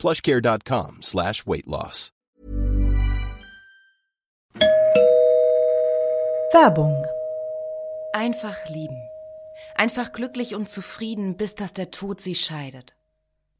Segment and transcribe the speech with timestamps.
[0.00, 2.10] plushcare.com slash weight loss.
[6.52, 7.06] Werbung.
[8.12, 9.00] Einfach lieben.
[9.76, 12.96] Einfach glücklich und zufrieden, bis dass der Tod sie scheidet.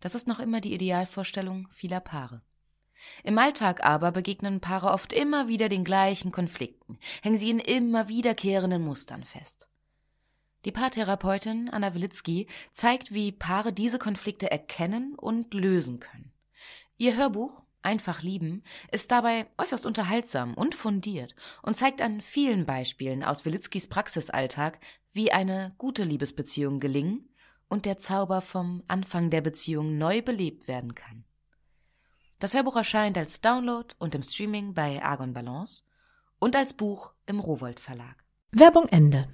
[0.00, 2.42] Das ist noch immer die Idealvorstellung vieler Paare.
[3.22, 8.08] Im Alltag aber begegnen Paare oft immer wieder den gleichen Konflikten, hängen sie in immer
[8.08, 9.69] wiederkehrenden Mustern fest.
[10.64, 16.32] Die Paartherapeutin Anna Wilitzki zeigt, wie Paare diese Konflikte erkennen und lösen können.
[16.96, 23.24] Ihr Hörbuch Einfach lieben ist dabei äußerst unterhaltsam und fundiert und zeigt an vielen Beispielen
[23.24, 24.78] aus Wilitzkis Praxisalltag,
[25.12, 27.30] wie eine gute Liebesbeziehung gelingen
[27.68, 31.24] und der Zauber vom Anfang der Beziehung neu belebt werden kann.
[32.38, 35.82] Das Hörbuch erscheint als Download und im Streaming bei Argon Balance
[36.38, 38.24] und als Buch im Rowold Verlag.
[38.52, 39.28] Werbung Ende.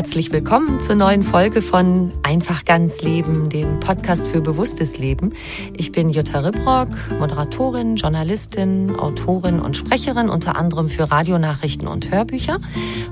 [0.00, 5.34] Herzlich willkommen zur neuen Folge von Einfach ganz Leben, dem Podcast für bewusstes Leben.
[5.76, 12.60] Ich bin Jutta Ribrock, Moderatorin, Journalistin, Autorin und Sprecherin, unter anderem für Radionachrichten und Hörbücher.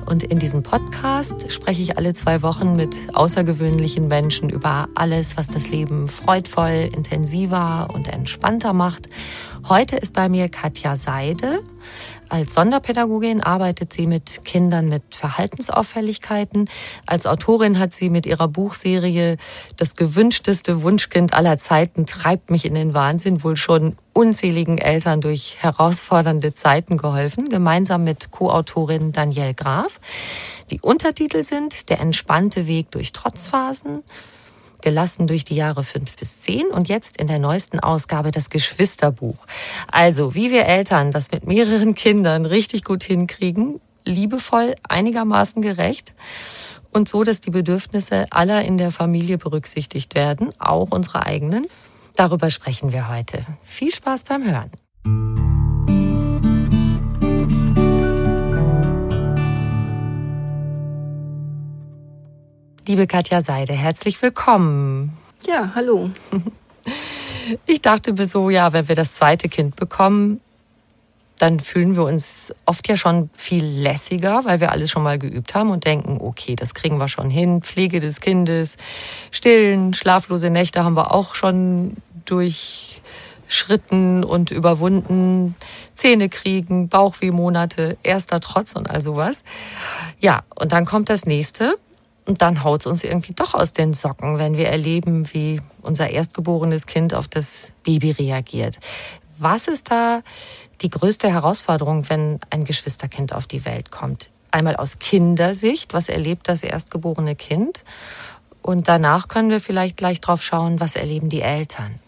[0.06, 5.48] Und in diesem Podcast spreche ich alle zwei Wochen mit außergewöhnlichen Menschen über alles, was
[5.48, 9.10] das Leben freudvoll, intensiver und entspannter macht.
[9.66, 11.62] Heute ist bei mir Katja Seide.
[12.28, 16.70] Als Sonderpädagogin arbeitet sie mit Kindern mit Verhaltensauffälligkeiten.
[17.06, 19.36] Als Autorin hat sie mit ihrer Buchserie
[19.76, 25.56] Das gewünschteste Wunschkind aller Zeiten treibt mich in den Wahnsinn wohl schon unzähligen Eltern durch
[25.60, 30.00] herausfordernde Zeiten geholfen, gemeinsam mit Co-Autorin Danielle Graf.
[30.70, 34.02] Die Untertitel sind Der entspannte Weg durch Trotzphasen,
[34.82, 39.46] gelassen durch die Jahre fünf bis zehn und jetzt in der neuesten Ausgabe das Geschwisterbuch.
[39.90, 46.14] Also, wie wir Eltern das mit mehreren Kindern richtig gut hinkriegen, liebevoll, einigermaßen gerecht
[46.92, 51.66] und so, dass die Bedürfnisse aller in der Familie berücksichtigt werden, auch unsere eigenen.
[52.16, 53.44] Darüber sprechen wir heute.
[53.62, 55.47] Viel Spaß beim Hören.
[62.88, 65.12] Liebe Katja Seide, herzlich willkommen.
[65.46, 66.10] Ja, hallo.
[67.64, 70.40] Ich dachte mir so, ja, wenn wir das zweite Kind bekommen,
[71.38, 75.54] dann fühlen wir uns oft ja schon viel lässiger, weil wir alles schon mal geübt
[75.54, 77.62] haben und denken, okay, das kriegen wir schon hin.
[77.62, 78.76] Pflege des Kindes,
[79.30, 85.54] stillen, schlaflose Nächte haben wir auch schon durchschritten und überwunden.
[85.94, 89.42] Zähne kriegen, Bauchwehmonate, erster Trotz und all sowas.
[90.20, 91.76] Ja, und dann kommt das nächste.
[92.28, 96.10] Und dann haut es uns irgendwie doch aus den Socken, wenn wir erleben, wie unser
[96.10, 98.78] erstgeborenes Kind auf das Baby reagiert.
[99.38, 100.20] Was ist da
[100.82, 104.28] die größte Herausforderung, wenn ein Geschwisterkind auf die Welt kommt?
[104.50, 107.82] Einmal aus Kindersicht, was erlebt das erstgeborene Kind?
[108.62, 111.98] Und danach können wir vielleicht gleich drauf schauen, was erleben die Eltern?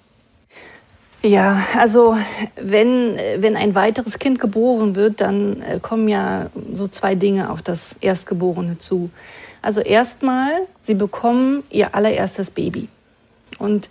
[1.23, 2.19] Ja, also
[2.57, 7.63] wenn, wenn ein weiteres Kind geboren wird, dann äh, kommen ja so zwei Dinge auf
[7.63, 9.09] das Erstgeborene zu.
[9.63, 10.51] Also erstmal,
[10.83, 12.89] sie bekommen ihr allererstes Baby.
[13.59, 13.89] Und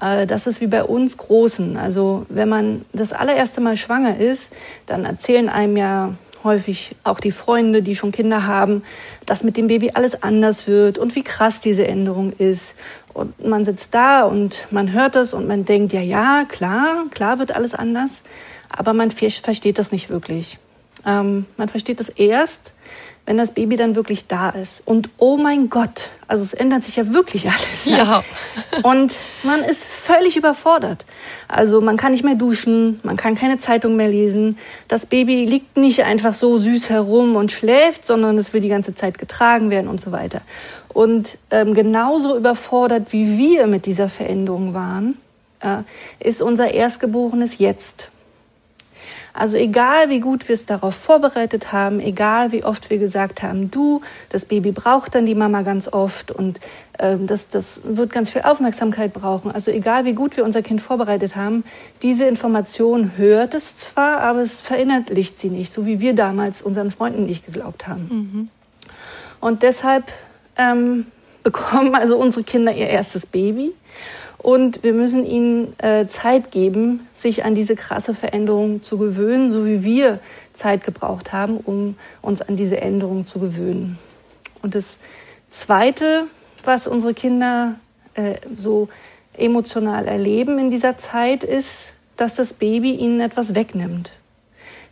[0.00, 1.76] äh, das ist wie bei uns Großen.
[1.76, 4.52] Also wenn man das allererste Mal schwanger ist,
[4.86, 8.82] dann erzählen einem ja häufig auch die Freunde, die schon Kinder haben,
[9.26, 12.74] dass mit dem Baby alles anders wird und wie krass diese Änderung ist.
[13.14, 17.38] Und man sitzt da und man hört das und man denkt, ja, ja, klar, klar
[17.38, 18.22] wird alles anders.
[18.70, 20.58] Aber man versteht das nicht wirklich.
[21.06, 22.72] Ähm, man versteht das erst,
[23.24, 24.82] wenn das Baby dann wirklich da ist.
[24.84, 27.86] Und oh mein Gott, also es ändert sich ja wirklich alles.
[27.86, 27.98] Ne?
[27.98, 28.24] Ja.
[28.82, 31.04] Und man ist völlig überfordert.
[31.46, 34.58] Also man kann nicht mehr duschen, man kann keine Zeitung mehr lesen.
[34.88, 38.94] Das Baby liegt nicht einfach so süß herum und schläft, sondern es will die ganze
[38.94, 40.40] Zeit getragen werden und so weiter.
[40.88, 45.16] Und ähm, genauso überfordert wie wir mit dieser Veränderung waren,
[45.60, 45.82] äh,
[46.18, 48.10] ist unser Erstgeborenes jetzt.
[49.34, 53.70] Also egal, wie gut wir es darauf vorbereitet haben, egal, wie oft wir gesagt haben,
[53.70, 56.60] du, das Baby braucht dann die Mama ganz oft und
[56.98, 59.50] äh, das, das wird ganz viel Aufmerksamkeit brauchen.
[59.50, 61.64] Also egal, wie gut wir unser Kind vorbereitet haben,
[62.02, 66.90] diese Information hört es zwar, aber es verinnerlicht sie nicht, so wie wir damals unseren
[66.90, 68.08] Freunden nicht geglaubt haben.
[68.10, 68.48] Mhm.
[69.40, 70.04] Und deshalb
[70.56, 71.06] ähm,
[71.42, 73.72] bekommen also unsere Kinder ihr erstes Baby.
[74.42, 79.64] Und wir müssen ihnen äh, Zeit geben, sich an diese krasse Veränderung zu gewöhnen, so
[79.66, 80.18] wie wir
[80.52, 83.98] Zeit gebraucht haben, um uns an diese Änderung zu gewöhnen.
[84.60, 84.98] Und das
[85.50, 86.26] Zweite,
[86.64, 87.76] was unsere Kinder
[88.14, 88.88] äh, so
[89.36, 94.10] emotional erleben in dieser Zeit, ist, dass das Baby ihnen etwas wegnimmt,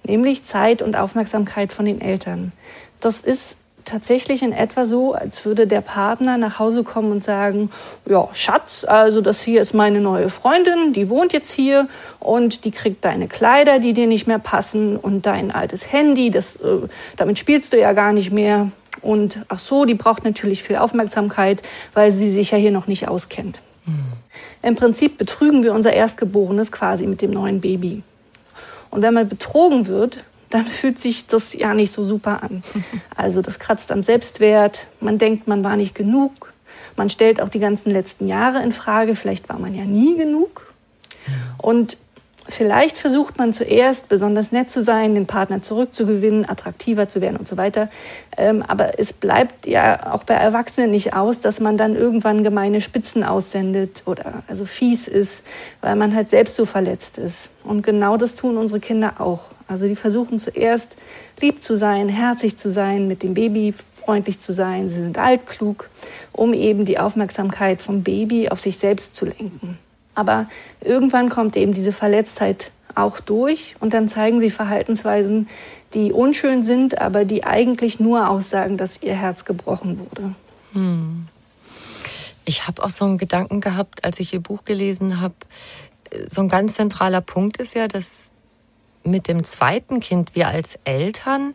[0.05, 2.53] nämlich Zeit und Aufmerksamkeit von den Eltern.
[3.01, 3.57] Das ist
[3.91, 7.71] tatsächlich in etwa so, als würde der Partner nach Hause kommen und sagen,
[8.07, 11.89] ja, Schatz, also das hier ist meine neue Freundin, die wohnt jetzt hier
[12.21, 16.57] und die kriegt deine Kleider, die dir nicht mehr passen und dein altes Handy, das,
[16.57, 18.71] äh, damit spielst du ja gar nicht mehr.
[19.03, 21.63] Und ach so, die braucht natürlich viel Aufmerksamkeit,
[21.95, 23.61] weil sie sich ja hier noch nicht auskennt.
[23.87, 24.21] Mhm.
[24.63, 28.03] Im Prinzip betrügen wir unser Erstgeborenes quasi mit dem neuen Baby.
[28.91, 32.63] Und wenn man betrogen wird, dann fühlt sich das ja nicht so super an.
[33.17, 36.53] Also das kratzt am Selbstwert, man denkt, man war nicht genug,
[36.97, 40.75] man stellt auch die ganzen letzten Jahre in Frage, vielleicht war man ja nie genug.
[41.59, 41.97] Und
[42.51, 47.47] Vielleicht versucht man zuerst besonders nett zu sein, den Partner zurückzugewinnen, attraktiver zu werden und
[47.47, 47.89] so weiter.
[48.37, 52.81] Ähm, aber es bleibt ja auch bei Erwachsenen nicht aus, dass man dann irgendwann gemeine
[52.81, 55.45] Spitzen aussendet oder also fies ist,
[55.81, 57.51] weil man halt selbst so verletzt ist.
[57.63, 59.45] Und genau das tun unsere Kinder auch.
[59.69, 60.97] Also die versuchen zuerst
[61.41, 64.91] lieb zu sein, herzig zu sein, mit dem Baby freundlich zu sein.
[64.91, 65.89] Sie sind altklug,
[66.33, 69.79] um eben die Aufmerksamkeit vom Baby auf sich selbst zu lenken.
[70.21, 70.47] Aber
[70.83, 75.49] irgendwann kommt eben diese Verletztheit auch durch und dann zeigen sie Verhaltensweisen,
[75.95, 80.35] die unschön sind, aber die eigentlich nur aussagen, dass ihr Herz gebrochen wurde.
[80.73, 81.27] Hm.
[82.45, 85.35] Ich habe auch so einen Gedanken gehabt, als ich ihr Buch gelesen habe.
[86.27, 88.31] So ein ganz zentraler Punkt ist ja, dass
[89.03, 91.55] mit dem zweiten Kind wir als Eltern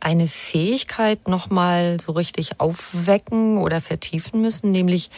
[0.00, 5.10] eine Fähigkeit noch mal so richtig aufwecken oder vertiefen müssen, nämlich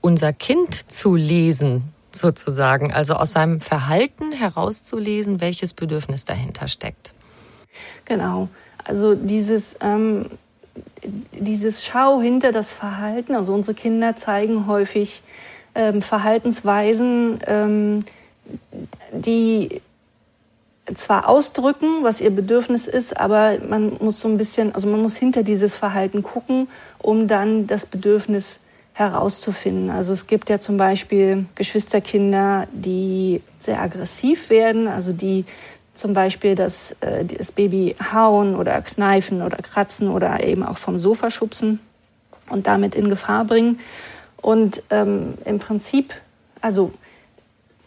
[0.00, 7.12] unser Kind zu lesen sozusagen, also aus seinem Verhalten herauszulesen, welches Bedürfnis dahinter steckt.
[8.04, 8.48] Genau,
[8.84, 10.26] also dieses, ähm,
[11.32, 15.22] dieses Schau hinter das Verhalten, also unsere Kinder zeigen häufig
[15.74, 18.04] ähm, Verhaltensweisen, ähm,
[19.12, 19.80] die
[20.94, 25.16] zwar ausdrücken, was ihr Bedürfnis ist, aber man muss so ein bisschen, also man muss
[25.16, 26.68] hinter dieses Verhalten gucken,
[26.98, 28.60] um dann das Bedürfnis
[28.96, 29.90] herauszufinden.
[29.90, 35.44] Also es gibt ja zum Beispiel Geschwisterkinder, die sehr aggressiv werden, also die
[35.94, 40.98] zum Beispiel das, äh, das Baby hauen oder kneifen oder kratzen oder eben auch vom
[40.98, 41.78] Sofa schubsen
[42.48, 43.80] und damit in Gefahr bringen.
[44.40, 46.14] Und ähm, im Prinzip,
[46.62, 46.90] also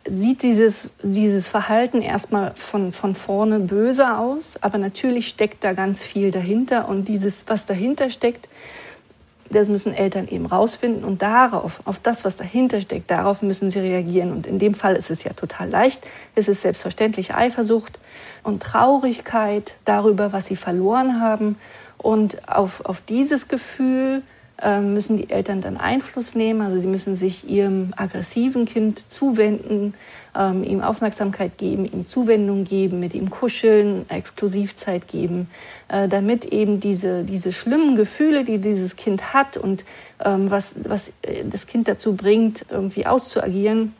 [0.07, 6.03] sieht dieses, dieses Verhalten erstmal von, von vorne böse aus, aber natürlich steckt da ganz
[6.03, 8.47] viel dahinter und dieses, was dahinter steckt,
[9.50, 13.80] das müssen Eltern eben rausfinden und darauf, auf das, was dahinter steckt, darauf müssen sie
[13.80, 14.31] reagieren.
[14.31, 16.04] Und in dem Fall ist es ja total leicht.
[16.36, 18.00] Es ist selbstverständlich Eifersucht
[18.44, 21.57] und Traurigkeit darüber, was sie verloren haben.
[21.98, 24.22] Und auf, auf dieses Gefühl
[24.62, 26.62] äh, müssen die Eltern dann Einfluss nehmen.
[26.62, 29.94] Also sie müssen sich ihrem aggressiven Kind zuwenden,
[30.35, 35.50] ähm, ihm Aufmerksamkeit geben, ihm Zuwendung geben, mit ihm kuscheln, Exklusivzeit geben,
[35.88, 39.86] äh, damit eben diese, diese schlimmen Gefühle, die dieses Kind hat und
[40.24, 43.93] ähm, was, was äh, das Kind dazu bringt, irgendwie auszuagieren,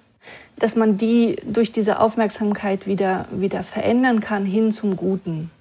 [0.58, 5.52] dass man die durch diese Aufmerksamkeit wieder, wieder verändern kann hin zum Guten.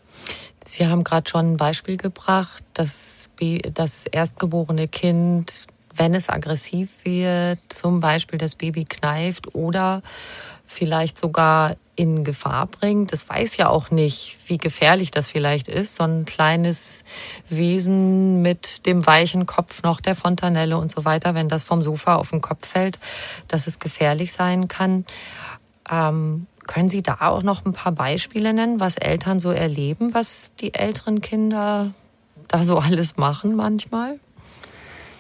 [0.65, 3.31] Sie haben gerade schon ein Beispiel gebracht, dass
[3.73, 10.03] das erstgeborene Kind, wenn es aggressiv wird, zum Beispiel das Baby kneift oder
[10.69, 13.13] vielleicht sogar in Gefahr bringt.
[13.13, 15.97] Es weiß ja auch nicht, wie gefährlich das vielleicht ist.
[15.97, 17.03] So ein kleines
[17.49, 22.15] Wesen mit dem weichen Kopf noch der Fontanelle und so weiter, wenn das vom Sofa
[22.15, 23.01] auf den Kopf fällt,
[23.49, 25.07] dass es gefährlich sein kann.
[25.91, 30.53] Ähm, können Sie da auch noch ein paar Beispiele nennen, was Eltern so erleben, was
[30.61, 31.95] die älteren Kinder
[32.47, 34.21] da so alles machen manchmal?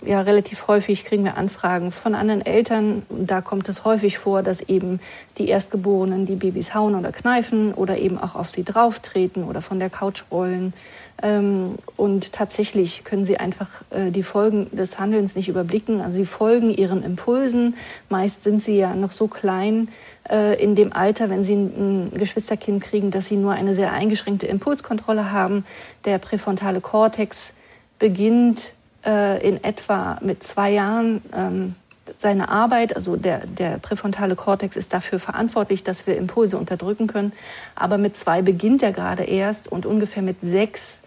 [0.04, 3.02] Ja relativ häufig kriegen wir Anfragen von anderen Eltern.
[3.08, 5.00] Da kommt es häufig vor, dass eben
[5.38, 9.78] die Erstgeborenen die Babys hauen oder kneifen oder eben auch auf sie drauftreten oder von
[9.78, 10.72] der Couch rollen.
[11.20, 16.00] Ähm, und tatsächlich können sie einfach äh, die Folgen des Handelns nicht überblicken.
[16.00, 17.74] Also sie folgen ihren Impulsen.
[18.08, 19.88] Meist sind sie ja noch so klein
[20.30, 24.46] äh, in dem Alter, wenn sie ein Geschwisterkind kriegen, dass sie nur eine sehr eingeschränkte
[24.46, 25.64] Impulskontrolle haben.
[26.04, 27.52] Der präfrontale Kortex
[27.98, 28.72] beginnt
[29.04, 31.74] äh, in etwa mit zwei Jahren ähm,
[32.16, 37.32] seine Arbeit, also der, der präfrontale Kortex ist dafür verantwortlich, dass wir Impulse unterdrücken können.
[37.74, 41.00] Aber mit zwei beginnt er gerade erst und ungefähr mit sechs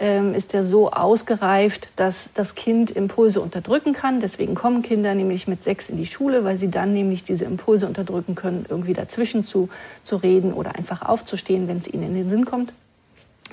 [0.00, 4.20] ähm, ist er so ausgereift, dass das Kind Impulse unterdrücken kann.
[4.20, 7.86] Deswegen kommen Kinder nämlich mit sechs in die Schule, weil sie dann nämlich diese Impulse
[7.86, 9.68] unterdrücken können, irgendwie dazwischen zu,
[10.04, 12.72] zu reden oder einfach aufzustehen, wenn es ihnen in den Sinn kommt.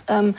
[0.07, 0.35] Ähm,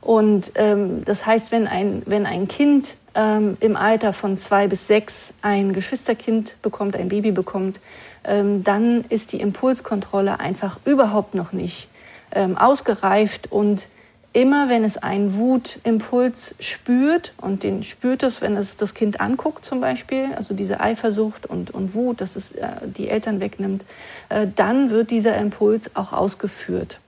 [0.00, 4.86] und ähm, das heißt, wenn ein, wenn ein Kind ähm, im Alter von zwei bis
[4.86, 7.80] sechs ein Geschwisterkind bekommt, ein Baby bekommt,
[8.24, 11.88] ähm, dann ist die Impulskontrolle einfach überhaupt noch nicht
[12.32, 13.88] ähm, ausgereift und
[14.32, 19.64] immer wenn es einen Wutimpuls spürt, und den spürt es, wenn es das Kind anguckt
[19.64, 23.84] zum Beispiel, also diese Eifersucht und, und Wut, dass es äh, die Eltern wegnimmt,
[24.28, 27.00] äh, dann wird dieser Impuls auch ausgeführt.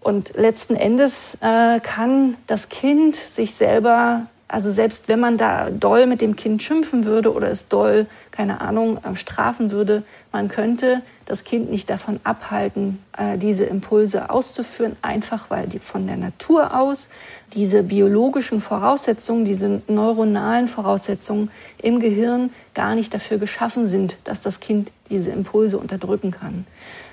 [0.00, 6.06] Und letzten Endes äh, kann das Kind sich selber, also selbst wenn man da doll
[6.06, 11.02] mit dem Kind schimpfen würde oder es doll, keine Ahnung, äh, strafen würde, man könnte
[11.26, 16.78] das Kind nicht davon abhalten, äh, diese Impulse auszuführen, einfach weil die von der Natur
[16.78, 17.08] aus
[17.54, 21.50] diese biologischen Voraussetzungen, diese neuronalen Voraussetzungen
[21.82, 26.64] im Gehirn gar nicht dafür geschaffen sind, dass das Kind diese Impulse unterdrücken kann.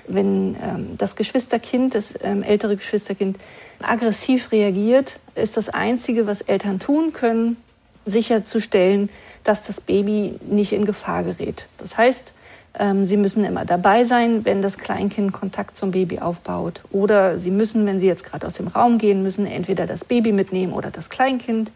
[0.08, 3.38] Wenn ähm, das Geschwisterkind, das ähm, ältere Geschwisterkind,
[3.82, 7.56] aggressiv reagiert, ist das Einzige, was Eltern tun können,
[8.04, 9.10] sicherzustellen,
[9.44, 11.66] dass das Baby nicht in Gefahr gerät.
[11.78, 12.32] Das heißt,
[12.78, 16.82] ähm, sie müssen immer dabei sein, wenn das Kleinkind Kontakt zum Baby aufbaut.
[16.90, 20.32] Oder Sie müssen, wenn Sie jetzt gerade aus dem Raum gehen, müssen entweder das Baby
[20.32, 21.72] mitnehmen oder das Kleinkind.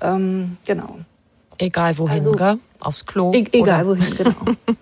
[0.00, 0.98] Ähm, genau.
[1.58, 2.58] Egal wohin, also, gell?
[2.80, 3.32] Aufs Klo.
[3.32, 4.00] E egal oder?
[4.00, 4.34] wohin, genau.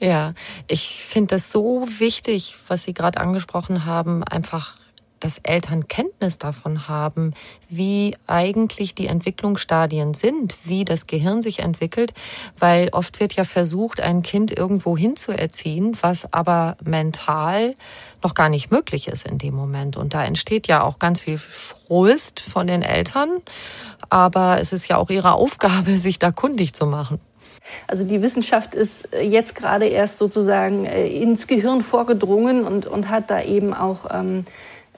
[0.00, 0.34] ja,
[0.68, 4.76] ich finde das so wichtig, was Sie gerade angesprochen haben, einfach
[5.20, 7.34] dass Eltern Kenntnis davon haben,
[7.68, 12.12] wie eigentlich die Entwicklungsstadien sind, wie das Gehirn sich entwickelt,
[12.58, 17.74] weil oft wird ja versucht, ein Kind irgendwo hinzuerziehen, was aber mental
[18.22, 19.96] noch gar nicht möglich ist in dem Moment.
[19.96, 23.42] Und da entsteht ja auch ganz viel Frust von den Eltern,
[24.10, 27.20] aber es ist ja auch ihre Aufgabe, sich da kundig zu machen.
[27.86, 33.30] Also die Wissenschaft ist jetzt gerade erst sozusagen äh, ins Gehirn vorgedrungen und, und hat
[33.30, 34.44] da eben auch ähm,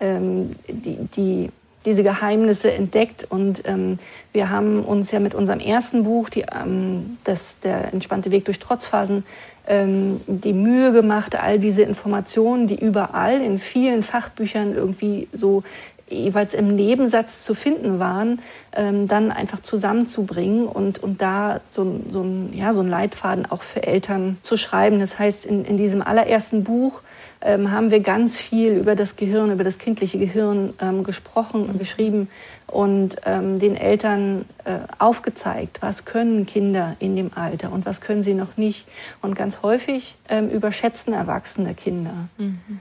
[0.00, 1.50] ähm, die, die,
[1.84, 3.26] diese Geheimnisse entdeckt.
[3.28, 3.98] Und ähm,
[4.32, 8.58] wir haben uns ja mit unserem ersten Buch, die, ähm, das, der entspannte Weg durch
[8.58, 9.24] Trotzphasen,
[9.66, 15.62] ähm, die Mühe gemacht, all diese Informationen, die überall in vielen Fachbüchern irgendwie so
[16.11, 18.40] jeweils im Nebensatz zu finden waren,
[18.73, 23.62] ähm, dann einfach zusammenzubringen und, und da so, so, ein, ja, so ein Leitfaden auch
[23.62, 25.00] für Eltern zu schreiben.
[25.00, 27.00] Das heißt, in, in diesem allerersten Buch
[27.40, 31.79] ähm, haben wir ganz viel über das Gehirn, über das kindliche Gehirn ähm, gesprochen und
[31.79, 32.29] geschrieben
[32.67, 38.23] und ähm, den Eltern äh, aufgezeigt, was können Kinder in dem Alter und was können
[38.23, 38.87] sie noch nicht.
[39.23, 42.29] Und ganz häufig ähm, überschätzen erwachsene Kinder.
[42.38, 42.81] Mhm.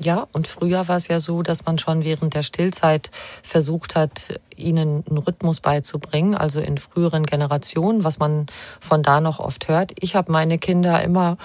[0.00, 3.10] Ja, und früher war es ja so, dass man schon während der Stillzeit
[3.42, 8.46] versucht hat, ihnen einen Rhythmus beizubringen, also in früheren Generationen, was man
[8.80, 9.92] von da noch oft hört.
[9.98, 11.36] Ich habe meine Kinder immer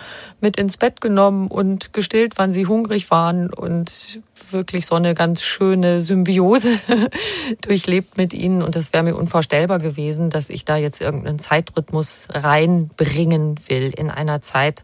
[0.41, 5.43] mit ins Bett genommen und gestillt, wann sie hungrig waren und wirklich so eine ganz
[5.43, 6.79] schöne Symbiose
[7.61, 8.61] durchlebt mit ihnen.
[8.61, 14.09] Und das wäre mir unvorstellbar gewesen, dass ich da jetzt irgendeinen Zeitrhythmus reinbringen will in
[14.09, 14.83] einer Zeit,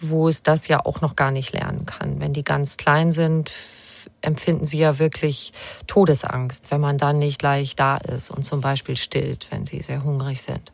[0.00, 2.20] wo es das ja auch noch gar nicht lernen kann.
[2.20, 3.50] Wenn die ganz klein sind,
[4.20, 5.52] empfinden sie ja wirklich
[5.86, 10.04] Todesangst, wenn man dann nicht gleich da ist und zum Beispiel stillt, wenn sie sehr
[10.04, 10.72] hungrig sind.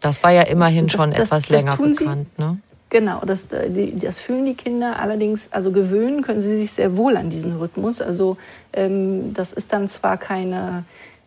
[0.00, 2.38] Das war ja immerhin das, schon das, etwas das länger bekannt.
[2.38, 2.58] Ne?
[2.90, 7.28] Genau, das, das fühlen die Kinder allerdings, also gewöhnen können sie sich sehr wohl an
[7.28, 8.00] diesen Rhythmus.
[8.00, 8.38] Also
[8.72, 10.84] ähm, das ist dann zwar keine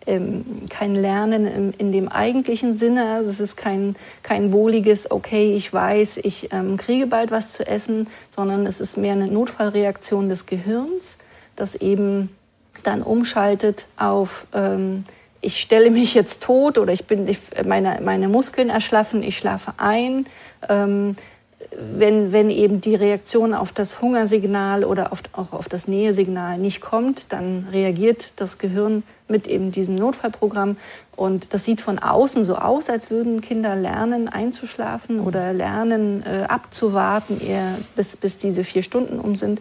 [0.08, 3.14] ähm, kein Lernen im, in dem eigentlichen Sinne.
[3.14, 7.66] Also es ist kein, kein wohliges, okay, ich weiß, ich ähm, kriege bald was zu
[7.66, 11.18] essen, sondern es ist mehr eine Notfallreaktion des Gehirns,
[11.56, 12.30] das eben
[12.84, 15.04] dann umschaltet auf, ähm,
[15.42, 19.74] ich stelle mich jetzt tot oder ich bin, ich, meine, meine Muskeln erschlaffen, ich schlafe
[19.78, 20.28] ein.
[20.70, 21.16] Ähm,
[21.72, 26.82] wenn, wenn eben die Reaktion auf das Hungersignal oder auf, auch auf das Nähesignal nicht
[26.82, 30.78] kommt, dann reagiert das Gehirn mit eben diesem Notfallprogramm.
[31.16, 36.44] Und das sieht von außen so aus, als würden Kinder lernen, einzuschlafen oder lernen, äh,
[36.48, 39.60] abzuwarten, eher bis, bis diese vier Stunden um sind.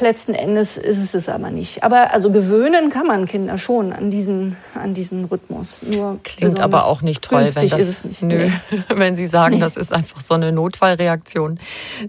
[0.00, 1.82] Letzten Endes ist es es aber nicht.
[1.82, 5.78] Aber also gewöhnen kann man Kinder schon an diesen, an diesen Rhythmus.
[5.82, 8.22] Nur Klingt aber auch nicht toll, wenn das, nicht.
[8.22, 8.50] Nö,
[8.88, 9.60] wenn Sie sagen, nee.
[9.60, 11.58] das ist einfach so eine Notfallreaktion.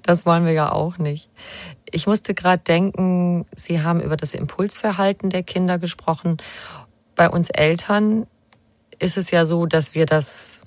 [0.04, 1.30] Das wollen wir ja auch nicht.
[1.92, 6.38] Ich musste gerade denken, Sie haben über das Impulsverhalten der Kinder gesprochen.
[7.16, 8.28] Bei uns Eltern
[9.00, 10.62] ist es ja so, dass wir das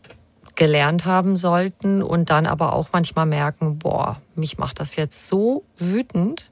[0.55, 5.65] gelernt haben sollten und dann aber auch manchmal merken, boah, mich macht das jetzt so
[5.79, 6.52] wütend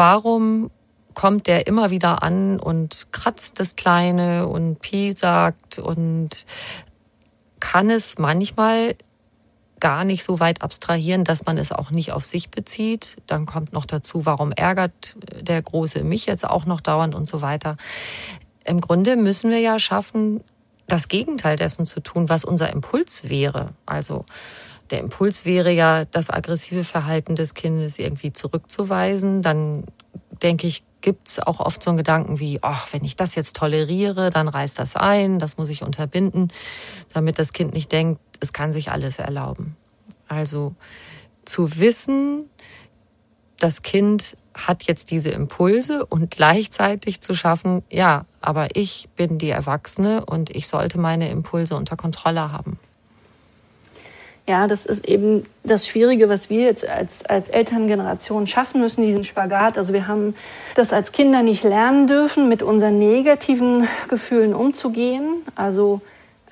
[0.00, 0.70] warum
[1.12, 6.46] kommt der immer wieder an und kratzt das Kleine und Pi sagt und
[7.60, 8.94] kann es manchmal
[9.78, 13.18] gar nicht so weit abstrahieren, dass man es auch nicht auf sich bezieht.
[13.26, 17.42] Dann kommt noch dazu, warum ärgert der Große mich jetzt auch noch dauernd und so
[17.42, 17.76] weiter.
[18.64, 20.42] Im Grunde müssen wir ja schaffen,
[20.86, 23.74] das Gegenteil dessen zu tun, was unser Impuls wäre.
[23.84, 24.24] Also
[24.90, 29.42] der Impuls wäre ja, das aggressive Verhalten des Kindes irgendwie zurückzuweisen.
[29.42, 29.84] Dann
[30.42, 34.30] denke ich, gibt's auch oft so einen Gedanken wie, ach, wenn ich das jetzt toleriere,
[34.30, 36.52] dann reißt das ein, das muss ich unterbinden,
[37.12, 39.76] damit das Kind nicht denkt, es kann sich alles erlauben.
[40.28, 40.74] Also
[41.44, 42.44] zu wissen,
[43.58, 49.50] das Kind hat jetzt diese Impulse und gleichzeitig zu schaffen, ja, aber ich bin die
[49.50, 52.78] Erwachsene und ich sollte meine Impulse unter Kontrolle haben.
[54.50, 59.22] Ja, das ist eben das Schwierige, was wir jetzt als, als Elterngeneration schaffen müssen, diesen
[59.22, 59.78] Spagat.
[59.78, 60.34] Also wir haben
[60.74, 65.44] das als Kinder nicht lernen dürfen, mit unseren negativen Gefühlen umzugehen.
[65.54, 66.00] Also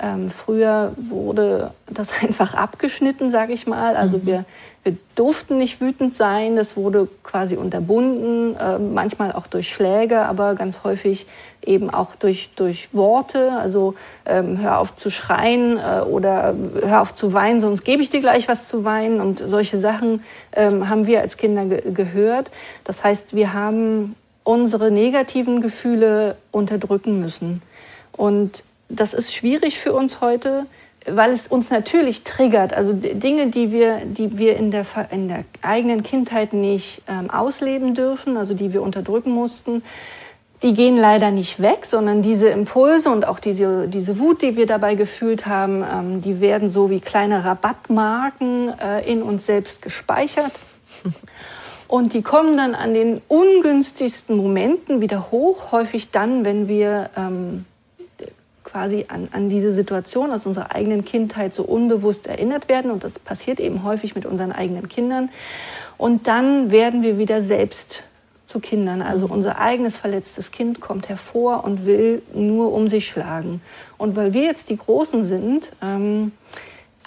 [0.00, 3.96] ähm, früher wurde das einfach abgeschnitten, sage ich mal.
[3.96, 4.26] Also mhm.
[4.26, 4.44] wir,
[4.84, 6.56] wir durften nicht wütend sein.
[6.56, 11.26] Das wurde quasi unterbunden, äh, manchmal auch durch Schläge, aber ganz häufig
[11.64, 13.52] eben auch durch, durch Worte.
[13.52, 18.10] Also ähm, hör auf zu schreien äh, oder hör auf zu weinen, sonst gebe ich
[18.10, 19.20] dir gleich was zu weinen.
[19.20, 22.50] Und solche Sachen ähm, haben wir als Kinder ge gehört.
[22.84, 24.14] Das heißt, wir haben
[24.44, 27.62] unsere negativen Gefühle unterdrücken müssen.
[28.12, 30.66] Und das ist schwierig für uns heute,
[31.06, 32.72] weil es uns natürlich triggert.
[32.74, 37.94] Also Dinge, die wir, die wir in, der, in der eigenen Kindheit nicht ähm, ausleben
[37.94, 39.82] dürfen, also die wir unterdrücken mussten,
[40.62, 43.54] die gehen leider nicht weg, sondern diese Impulse und auch die,
[43.88, 49.10] diese Wut, die wir dabei gefühlt haben, ähm, die werden so wie kleine Rabattmarken äh,
[49.10, 50.52] in uns selbst gespeichert.
[51.86, 57.64] Und die kommen dann an den ungünstigsten Momenten wieder hoch, häufig dann, wenn wir ähm,
[58.70, 62.90] quasi an, an diese Situation aus unserer eigenen Kindheit so unbewusst erinnert werden.
[62.90, 65.30] Und das passiert eben häufig mit unseren eigenen Kindern.
[65.96, 68.02] Und dann werden wir wieder selbst
[68.46, 69.02] zu Kindern.
[69.02, 69.32] Also mhm.
[69.32, 73.60] unser eigenes verletztes Kind kommt hervor und will nur um sich schlagen.
[73.96, 76.32] Und weil wir jetzt die Großen sind, ähm,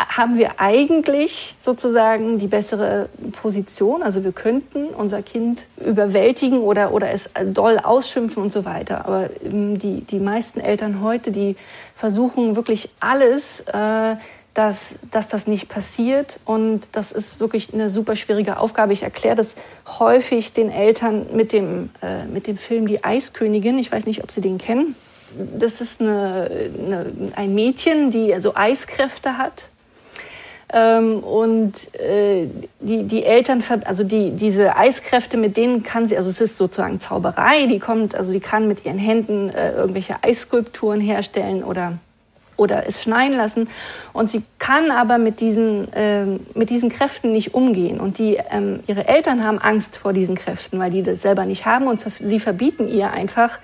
[0.09, 3.09] haben wir eigentlich sozusagen die bessere
[3.41, 4.03] Position.
[4.03, 9.05] Also wir könnten unser Kind überwältigen oder, oder es doll ausschimpfen und so weiter.
[9.05, 11.55] Aber ähm, die, die meisten Eltern heute, die
[11.95, 14.15] versuchen wirklich alles, äh,
[14.53, 16.39] dass, dass das nicht passiert.
[16.45, 18.93] Und das ist wirklich eine super schwierige Aufgabe.
[18.93, 19.55] Ich erkläre das
[19.99, 23.79] häufig den Eltern mit dem, äh, mit dem Film Die Eiskönigin.
[23.79, 24.95] Ich weiß nicht, ob Sie den kennen.
[25.57, 27.05] Das ist eine, eine,
[27.37, 29.69] ein Mädchen, die also Eiskräfte hat
[30.73, 32.47] ähm, und äh,
[32.79, 36.99] die, die Eltern, also die, diese Eiskräfte, mit denen kann sie, also es ist sozusagen
[36.99, 41.93] Zauberei, die kommt, also sie kann mit ihren Händen äh, irgendwelche Eisskulpturen herstellen oder
[42.57, 43.67] oder es schneien lassen.
[44.13, 47.99] Und sie kann aber mit diesen, ähm, mit diesen Kräften nicht umgehen.
[47.99, 51.65] Und die, ähm, ihre Eltern haben Angst vor diesen Kräften, weil die das selber nicht
[51.65, 51.87] haben.
[51.87, 53.57] Und sie verbieten ihr einfach,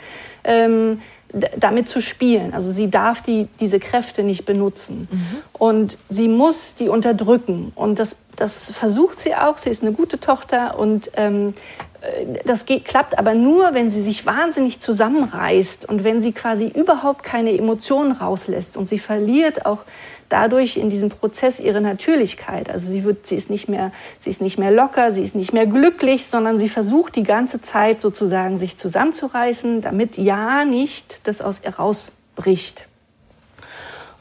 [0.44, 1.00] ähm,
[1.34, 2.54] damit zu spielen.
[2.54, 5.08] Also sie darf die, diese Kräfte nicht benutzen.
[5.12, 5.26] Mhm.
[5.54, 7.72] Und sie muss die unterdrücken.
[7.76, 9.58] Und das, das versucht sie auch.
[9.58, 11.54] Sie ist eine gute Tochter und ähm,
[12.02, 16.68] äh, das geht, klappt aber nur, wenn sie sich wahnsinnig zusammenreißt und wenn sie quasi
[16.68, 18.78] überhaupt keine Emotionen rauslässt.
[18.78, 19.84] Und sie verliert auch
[20.30, 22.70] dadurch in diesem Prozess ihre Natürlichkeit.
[22.70, 25.54] Also sie wird, sie ist nicht mehr, sie ist nicht mehr locker, sie ist nicht
[25.54, 31.42] mehr glücklich, sondern sie versucht die ganze Zeit sozusagen sich zusammenzureißen, damit ja nicht das
[31.42, 32.88] aus ihr rausbricht.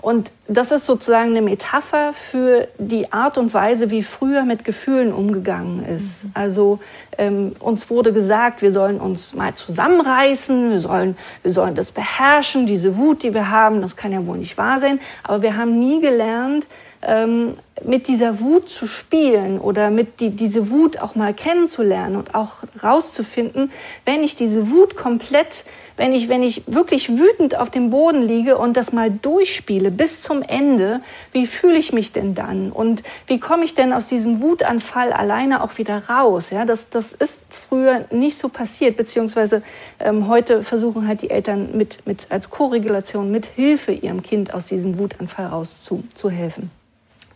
[0.07, 5.13] Und das ist sozusagen eine Metapher für die Art und Weise, wie früher mit Gefühlen
[5.13, 6.23] umgegangen ist.
[6.23, 6.31] Mhm.
[6.33, 6.79] Also
[7.19, 12.67] ähm, uns wurde gesagt, wir sollen uns mal zusammenreißen, wir sollen, wir sollen das beherrschen,
[12.67, 15.01] diese Wut, die wir haben, das kann ja wohl nicht wahr sein.
[15.25, 16.69] Aber wir haben nie gelernt,
[17.03, 22.33] ähm, mit dieser Wut zu spielen oder mit die, diese Wut auch mal kennenzulernen und
[22.37, 23.73] auch rauszufinden,
[24.05, 25.65] wenn ich diese Wut komplett
[25.97, 30.21] wenn ich, wenn ich wirklich wütend auf dem Boden liege und das mal durchspiele bis
[30.21, 31.01] zum Ende,
[31.33, 32.71] wie fühle ich mich denn dann?
[32.71, 36.51] Und wie komme ich denn aus diesem Wutanfall alleine auch wieder raus?
[36.51, 39.63] Ja, das, das ist früher nicht so passiert, beziehungsweise
[39.99, 44.67] ähm, heute versuchen halt die Eltern mit, mit als Koregulation, mit Hilfe ihrem Kind aus
[44.67, 46.71] diesem Wutanfall rauszuhelfen.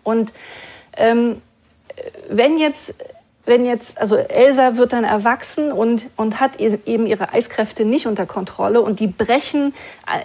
[0.05, 0.33] Und
[0.97, 1.41] ähm,
[2.29, 2.95] wenn jetzt
[3.51, 8.25] wenn jetzt, also Elsa wird dann erwachsen und, und hat eben ihre Eiskräfte nicht unter
[8.25, 9.75] Kontrolle und die brechen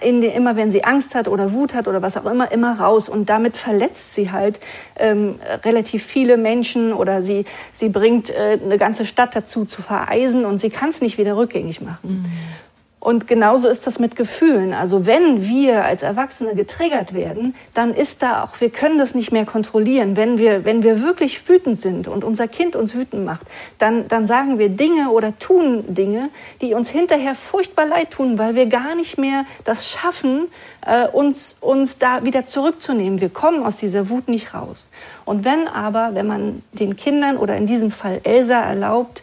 [0.00, 2.78] in die, immer, wenn sie Angst hat oder Wut hat oder was auch immer, immer
[2.78, 4.60] raus und damit verletzt sie halt
[4.96, 10.44] ähm, relativ viele Menschen oder sie, sie bringt äh, eine ganze Stadt dazu zu vereisen
[10.44, 12.22] und sie kann es nicht wieder rückgängig machen.
[12.22, 12.65] Mhm.
[12.98, 14.72] Und genauso ist das mit Gefühlen.
[14.72, 19.30] Also wenn wir als Erwachsene getriggert werden, dann ist da auch, wir können das nicht
[19.30, 20.16] mehr kontrollieren.
[20.16, 23.46] Wenn wir, wenn wir wirklich wütend sind und unser Kind uns wütend macht,
[23.78, 26.30] dann, dann sagen wir Dinge oder tun Dinge,
[26.62, 30.48] die uns hinterher furchtbar leid tun, weil wir gar nicht mehr das schaffen,
[30.84, 33.20] äh, uns, uns da wieder zurückzunehmen.
[33.20, 34.88] Wir kommen aus dieser Wut nicht raus.
[35.26, 39.22] Und wenn aber, wenn man den Kindern oder in diesem Fall Elsa erlaubt,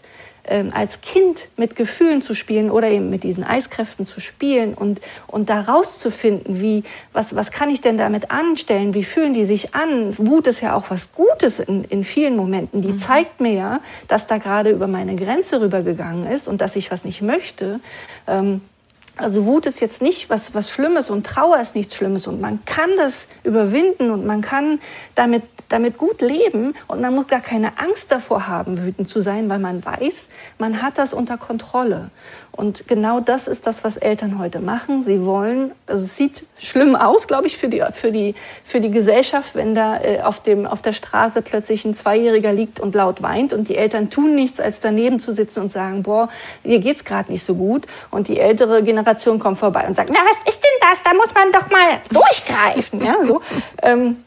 [0.73, 5.49] als Kind mit Gefühlen zu spielen oder eben mit diesen Eiskräften zu spielen und, und
[5.49, 10.17] da rauszufinden, wie, was, was kann ich denn damit anstellen, wie fühlen die sich an.
[10.17, 12.81] Wut ist ja auch was Gutes in, in vielen Momenten.
[12.81, 12.99] Die mhm.
[12.99, 13.79] zeigt mir ja,
[14.09, 17.79] dass da gerade über meine Grenze rübergegangen ist und dass ich was nicht möchte.
[18.27, 18.61] Ähm,
[19.15, 22.65] also Wut ist jetzt nicht was, was Schlimmes und Trauer ist nichts Schlimmes und man
[22.65, 24.79] kann das überwinden und man kann
[25.13, 29.49] damit, damit gut leben und man muss gar keine Angst davor haben, wütend zu sein,
[29.49, 32.09] weil man weiß, man hat das unter Kontrolle.
[32.55, 35.01] Und genau das ist das, was Eltern heute machen.
[35.01, 38.91] Sie wollen, also es sieht schlimm aus, glaube ich, für die, für die, für die
[38.91, 43.23] Gesellschaft, wenn da äh, auf, dem, auf der Straße plötzlich ein Zweijähriger liegt und laut
[43.23, 46.29] weint und die Eltern tun nichts, als daneben zu sitzen und sagen, boah,
[46.63, 47.87] ihr geht's gerade nicht so gut.
[48.11, 51.01] Und die ältere Generation kommt vorbei und sagt, na, was ist denn das?
[51.03, 53.03] Da muss man doch mal durchgreifen.
[53.03, 53.41] Ja, so.
[53.81, 54.17] ähm,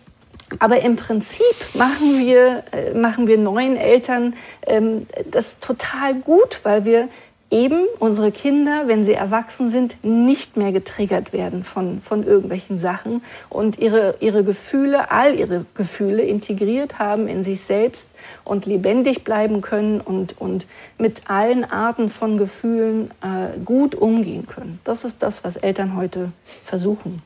[0.59, 4.35] aber im Prinzip machen wir, äh, machen wir neuen Eltern
[4.67, 7.09] ähm, das total gut, weil wir
[7.51, 13.23] eben unsere Kinder, wenn sie erwachsen sind, nicht mehr getriggert werden von, von irgendwelchen Sachen
[13.49, 18.11] und ihre, ihre Gefühle, all ihre Gefühle integriert haben in sich selbst
[18.45, 20.67] und lebendig bleiben können und, und
[20.99, 24.81] mit allen Arten von Gefühlen äh, gut umgehen können.
[24.85, 26.33] Das ist das, was Eltern heute
[26.65, 27.23] versuchen.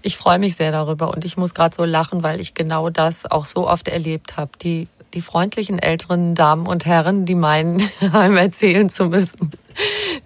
[0.00, 3.28] Ich freue mich sehr darüber und ich muss gerade so lachen, weil ich genau das
[3.28, 4.52] auch so oft erlebt habe.
[4.62, 9.50] Die die freundlichen älteren Damen und Herren, die meinen, einem erzählen zu müssen,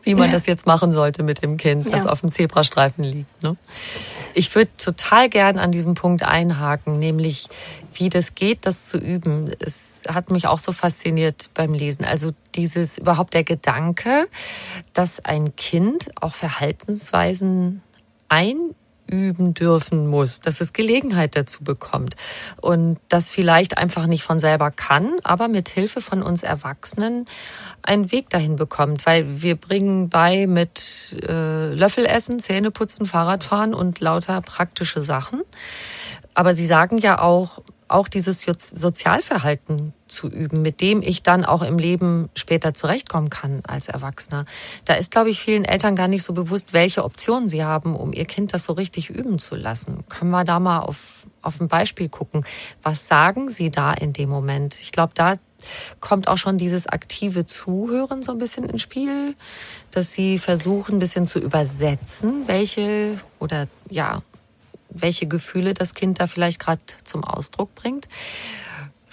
[0.03, 2.11] wie man das jetzt machen sollte mit dem Kind, das ja.
[2.11, 3.43] auf dem Zebrastreifen liegt.
[3.43, 3.57] Ne?
[4.35, 7.49] Ich würde total gern an diesem Punkt einhaken, nämlich
[7.95, 9.53] wie das geht, das zu üben.
[9.59, 12.05] Es hat mich auch so fasziniert beim Lesen.
[12.05, 14.29] Also dieses überhaupt der Gedanke,
[14.95, 17.83] dass ein Kind auch Verhaltensweisen
[18.29, 18.75] ein
[19.13, 22.17] üben dürfen muss, dass es Gelegenheit dazu bekommt
[22.61, 27.27] und das vielleicht einfach nicht von selber kann, aber mit Hilfe von uns Erwachsenen
[27.83, 34.41] einen Weg dahin bekommt, weil wir bringen bei mit äh, Löffelessen, Zähneputzen, Fahrradfahren und lauter
[34.41, 35.43] praktische Sachen.
[36.35, 41.63] Aber Sie sagen ja auch, auch dieses Sozialverhalten zu üben, mit dem ich dann auch
[41.63, 44.45] im Leben später zurechtkommen kann als Erwachsener.
[44.85, 48.13] Da ist, glaube ich, vielen Eltern gar nicht so bewusst, welche Optionen sie haben, um
[48.13, 50.05] ihr Kind das so richtig üben zu lassen.
[50.09, 52.45] Können wir da mal auf, auf ein Beispiel gucken?
[52.83, 54.79] Was sagen sie da in dem Moment?
[54.81, 55.35] Ich glaube, da
[56.01, 59.35] kommt auch schon dieses aktive Zuhören so ein bisschen ins Spiel,
[59.91, 64.23] dass sie versuchen, ein bisschen zu übersetzen, welche oder ja,
[64.95, 68.09] welche Gefühle das Kind da vielleicht gerade zum Ausdruck bringt.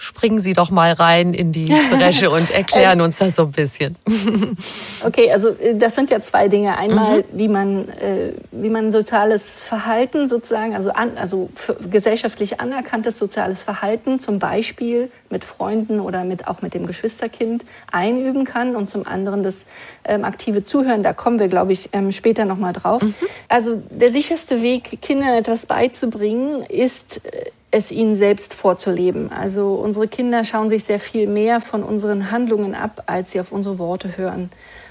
[0.02, 3.96] Springen Sie doch mal rein in die Bresche und erklären uns das so ein bisschen.
[5.02, 6.76] Okay, also äh, das sind ja zwei Dinge.
[6.76, 7.24] Einmal, mhm.
[7.32, 11.48] wie man äh, wie man soziales Verhalten sozusagen, also an, also
[11.90, 18.44] gesellschaftlich anerkanntes soziales Verhalten, zum Beispiel mit Freunden oder mit auch mit dem Geschwisterkind einüben
[18.44, 19.64] kann und zum anderen das
[20.04, 21.02] ähm, aktive Zuhören.
[21.02, 23.02] Da kommen wir, glaube ich, ähm, später noch mal drauf.
[23.02, 23.14] Mhm.
[23.48, 29.32] Also der sicherste Weg, Kindern etwas beizubringen, ist äh, es ihnen selbst vorzuleben.
[29.32, 33.52] Also unsere Kinder schauen sich sehr viel mehr von unseren Handlungen ab, als sie auf
[33.52, 34.50] unsere Worte hören.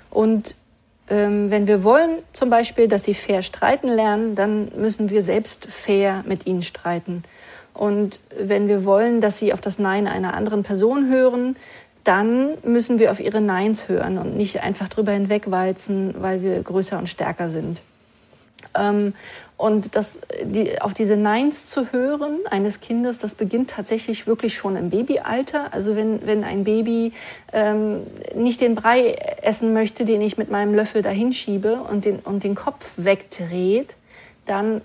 [0.10, 0.56] Und
[1.10, 5.65] ähm, wenn wir wollen zum Beispiel, dass sie fair streiten lernen, dann müssen wir selbst
[5.65, 7.24] fair mit ihnen streiten.
[7.74, 11.56] Und wenn wir wollen, dass sie auf das Nein einer anderen Person hören,
[12.04, 16.98] dann müssen wir auf ihre Neins hören und nicht einfach drüber hinwegwalzen, weil wir größer
[16.98, 17.82] und stärker sind.
[18.76, 19.13] Ähm,
[19.60, 24.78] und das, die, auf diese Neins zu hören eines Kindes, das beginnt tatsächlich wirklich schon
[24.78, 25.74] im Babyalter.
[25.74, 27.12] Also wenn, wenn ein Baby
[27.52, 32.19] ähm, nicht den Brei essen möchte, den ich mit meinem Löffel dahin schiebe und den,
[32.19, 33.98] und den Kopf wegdreht,
[34.45, 34.80] dann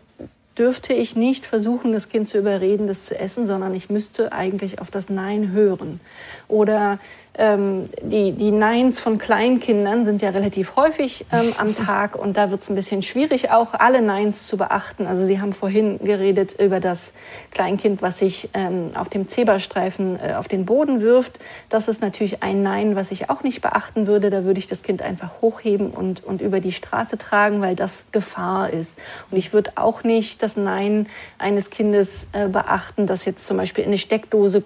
[0.58, 4.80] dürfte ich nicht versuchen, das Kind zu überreden, das zu essen, sondern ich müsste eigentlich
[4.80, 6.00] auf das Nein hören.
[6.48, 6.98] Oder
[7.36, 12.50] ähm, die, die Neins von Kleinkindern sind ja relativ häufig ähm, am Tag und da
[12.50, 15.06] wird es ein bisschen schwierig, auch alle Neins zu beachten.
[15.06, 17.12] Also Sie haben vorhin geredet über das
[17.50, 21.40] Kleinkind, was sich ähm, auf dem Zebrastreifen äh, auf den Boden wirft.
[21.70, 24.30] Das ist natürlich ein Nein, was ich auch nicht beachten würde.
[24.30, 28.04] Da würde ich das Kind einfach hochheben und, und über die Straße tragen, weil das
[28.12, 28.96] Gefahr ist.
[29.30, 33.82] Und ich würde auch nicht das Nein eines Kindes äh, beachten, das jetzt zum Beispiel
[33.82, 34.62] in eine Steckdose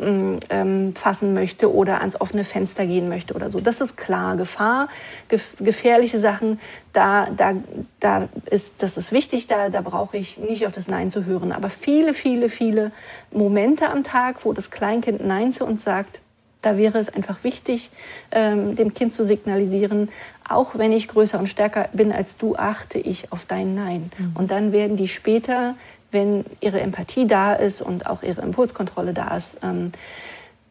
[0.00, 3.60] ähm, ähm, fassen möchte oder ans offene Fenster gehen möchte oder so.
[3.60, 4.36] Das ist klar.
[4.36, 4.88] Gefahr,
[5.28, 6.60] gef gefährliche Sachen,
[6.92, 7.54] da, da,
[8.00, 11.52] da ist, das ist wichtig, da, da brauche ich nicht auf das Nein zu hören.
[11.52, 12.92] Aber viele, viele, viele
[13.30, 16.20] Momente am Tag, wo das Kleinkind Nein zu uns sagt,
[16.62, 17.90] da wäre es einfach wichtig,
[18.32, 20.08] ähm, dem Kind zu signalisieren,
[20.48, 24.10] auch wenn ich größer und stärker bin als du, achte ich auf dein Nein.
[24.18, 24.32] Mhm.
[24.34, 25.76] Und dann werden die später
[26.12, 29.92] wenn ihre Empathie da ist und auch ihre Impulskontrolle da ist, ähm,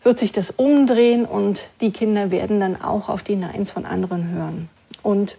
[0.03, 4.29] wird sich das umdrehen und die Kinder werden dann auch auf die Neins von anderen
[4.29, 4.69] hören.
[5.01, 5.37] Und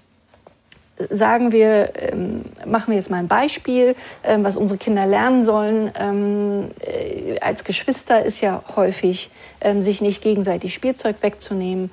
[1.10, 5.90] sagen wir, ähm, machen wir jetzt mal ein Beispiel, ähm, was unsere Kinder lernen sollen.
[5.98, 9.30] Ähm, äh, als Geschwister ist ja häufig,
[9.60, 11.90] ähm, sich nicht gegenseitig Spielzeug wegzunehmen.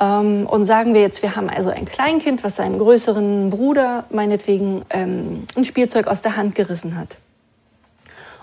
[0.00, 4.82] Ähm, und sagen wir jetzt, wir haben also ein Kleinkind, was seinen größeren Bruder meinetwegen
[4.90, 7.16] ähm, ein Spielzeug aus der Hand gerissen hat.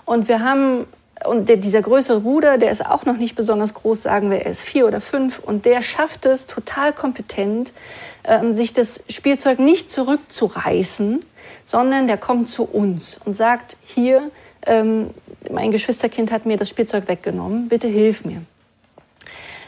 [0.04, 0.86] Und wir haben,
[1.24, 4.50] und der, dieser größere Bruder, der ist auch noch nicht besonders groß, sagen wir, er
[4.50, 7.72] ist vier oder fünf, und der schafft es total kompetent,
[8.24, 11.24] ähm, sich das Spielzeug nicht zurückzureißen,
[11.64, 14.30] sondern der kommt zu uns und sagt, hier,
[14.66, 15.10] ähm,
[15.50, 18.42] mein Geschwisterkind hat mir das Spielzeug weggenommen, bitte hilf mir.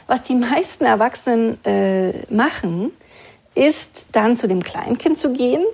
[0.07, 2.93] Was die meisten Erwachsenen äh, machen,
[3.55, 5.65] ist dann zu dem Kleinkind zu gehen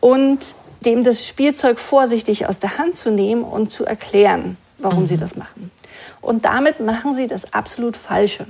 [0.00, 5.08] und dem das Spielzeug vorsichtig aus der Hand zu nehmen und zu erklären, warum mhm.
[5.08, 5.70] sie das machen.
[6.20, 8.46] Und damit machen sie das absolut Falsche.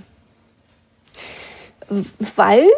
[2.37, 2.68] Weil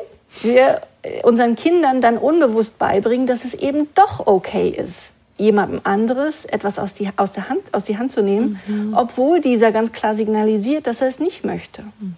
[0.42, 0.82] wir
[1.22, 6.94] unseren Kindern dann unbewusst beibringen, dass es eben doch okay ist, jemandem anderes etwas aus,
[6.94, 8.94] die, aus, der Hand, aus die Hand zu nehmen, mhm.
[8.96, 11.82] obwohl dieser ganz klar signalisiert, dass er es nicht möchte.
[12.00, 12.16] Mhm.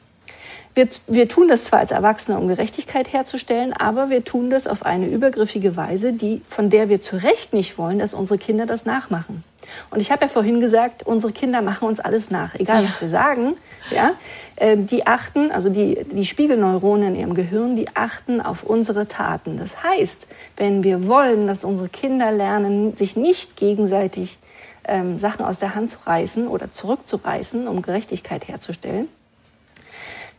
[0.79, 4.87] Wir, wir tun das zwar als Erwachsene, um Gerechtigkeit herzustellen, aber wir tun das auf
[4.87, 8.85] eine übergriffige Weise, die, von der wir zu Recht nicht wollen, dass unsere Kinder das
[8.85, 9.43] nachmachen.
[9.91, 13.09] Und ich habe ja vorhin gesagt, unsere Kinder machen uns alles nach, egal was wir
[13.09, 13.57] sagen.
[13.91, 14.13] Ja,
[14.55, 19.59] äh, die achten, also die, die Spiegelneuronen in ihrem Gehirn, die achten auf unsere Taten.
[19.59, 24.39] Das heißt, wenn wir wollen, dass unsere Kinder lernen, sich nicht gegenseitig
[24.85, 29.09] ähm, Sachen aus der Hand zu reißen oder zurückzureißen, um Gerechtigkeit herzustellen,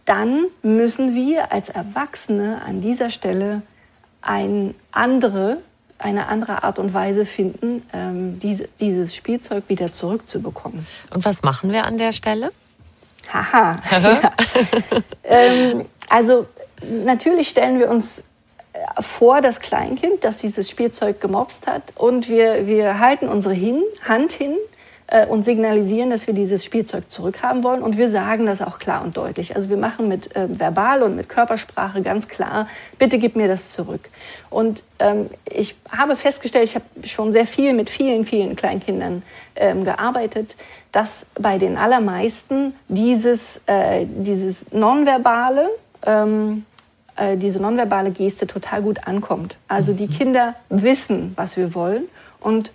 [0.09, 3.61] dann müssen wir als Erwachsene an dieser Stelle
[4.23, 5.57] ein andere,
[5.99, 10.87] eine andere Art und Weise finden, ähm, diese, dieses Spielzeug wieder zurückzubekommen.
[11.13, 12.51] Und was machen wir an der Stelle?
[13.31, 13.79] Haha.
[13.91, 14.31] ja.
[15.23, 16.47] ähm, also
[16.81, 18.23] natürlich stellen wir uns
[18.73, 23.83] äh, vor das Kleinkind, das dieses Spielzeug gemobst hat und wir, wir halten unsere hin,
[24.07, 24.55] Hand hin
[25.11, 27.81] äh, und signalisieren, dass wir dieses Spielzeug zurückhaben wollen.
[27.81, 29.55] Und wir sagen das auch klar und deutlich.
[29.55, 32.67] Also wir machen mit äh, Verbal und mit Körpersprache ganz klar,
[32.97, 34.09] bitte gib mir das zurück.
[34.49, 39.23] Und ähm, ich habe festgestellt, ich habe schon sehr viel mit vielen, vielen Kleinkindern
[39.55, 40.55] ähm, gearbeitet,
[40.91, 45.69] dass bei den allermeisten dieses, äh, dieses Nonverbale,
[46.05, 46.65] ähm,
[47.15, 49.57] äh, diese nonverbale Geste total gut ankommt.
[49.67, 50.11] Also die mhm.
[50.11, 52.03] Kinder wissen, was wir wollen
[52.39, 52.71] und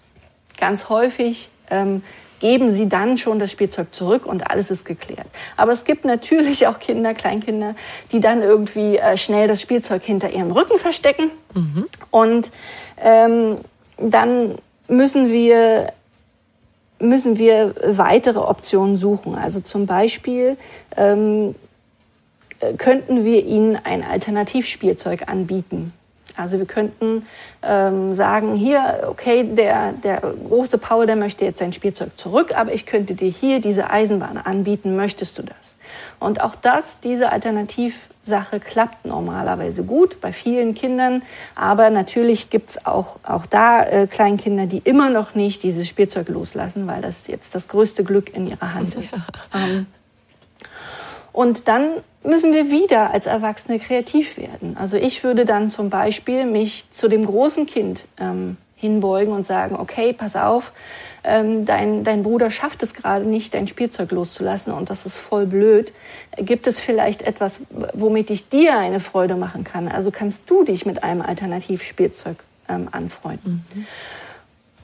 [0.58, 2.02] ganz häufig ähm,
[2.44, 5.26] geben sie dann schon das Spielzeug zurück und alles ist geklärt.
[5.57, 7.74] Aber es gibt natürlich auch Kinder, Kleinkinder,
[8.12, 11.30] die dann irgendwie äh, schnell das Spielzeug hinter ihrem Rücken verstecken.
[11.54, 11.87] Mhm.
[12.11, 12.50] Und
[12.98, 13.57] ähm,
[13.96, 14.57] dann
[14.88, 15.94] müssen wir
[16.98, 19.37] müssen wir weitere Optionen suchen.
[19.37, 20.59] Also zum Beispiel
[20.98, 21.54] ähm,
[22.76, 25.94] könnten wir ihnen ein Alternativspielzeug anbieten.
[26.36, 27.26] Also wir könnten
[27.62, 32.72] ähm, sagen, hier, okay, der, der große Paul, der möchte jetzt sein Spielzeug zurück, aber
[32.72, 35.74] ich könnte dir hier diese Eisenbahn anbieten, möchtest du das?
[36.18, 41.22] Und auch das, diese Alternativsache klappt normalerweise gut bei vielen Kindern,
[41.54, 46.86] aber natürlich gibt's auch, auch da äh, Kleinkinder, die immer noch nicht dieses Spielzeug loslassen,
[46.86, 49.12] weil das jetzt das größte Glück in ihrer Hand ist.
[49.12, 49.20] Ja.
[49.54, 49.86] Ähm,
[51.32, 51.90] und dann
[52.24, 54.76] müssen wir wieder als Erwachsene kreativ werden.
[54.78, 59.76] Also ich würde dann zum Beispiel mich zu dem großen Kind ähm, hinbeugen und sagen,
[59.76, 60.72] okay, pass auf,
[61.22, 65.46] ähm, dein, dein Bruder schafft es gerade nicht, dein Spielzeug loszulassen und das ist voll
[65.46, 65.92] blöd.
[66.37, 67.60] Gibt es vielleicht etwas,
[67.94, 69.88] womit ich dir eine Freude machen kann?
[69.88, 72.37] Also kannst du dich mit einem Alternativspielzeug
[72.68, 73.64] ähm, anfreunden?
[73.74, 73.87] Mhm.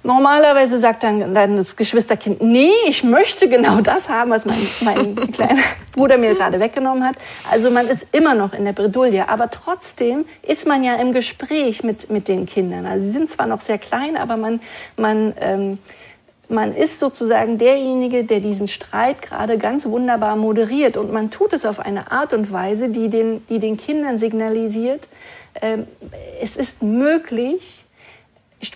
[0.03, 5.15] Normalerweise sagt dann, dann das Geschwisterkind, nee, ich möchte genau das haben, was mein, mein
[5.33, 5.61] kleiner
[5.93, 7.17] Bruder mir gerade weggenommen hat.
[7.51, 11.85] Also man ist immer noch in der Bredouille, aber trotzdem ist man ja im Gespräch
[11.85, 12.87] mit, mit den Kindern.
[12.87, 14.61] Also sie sind zwar noch sehr klein, aber man,
[14.97, 15.79] man, ähm,
[16.49, 20.97] man ist sozusagen derjenige, der diesen Streit gerade ganz wunderbar moderiert.
[20.97, 25.09] Und man tut es auf eine Art und Weise, die den, die den Kindern signalisiert,
[25.61, 25.87] ähm,
[26.41, 27.80] es ist möglich,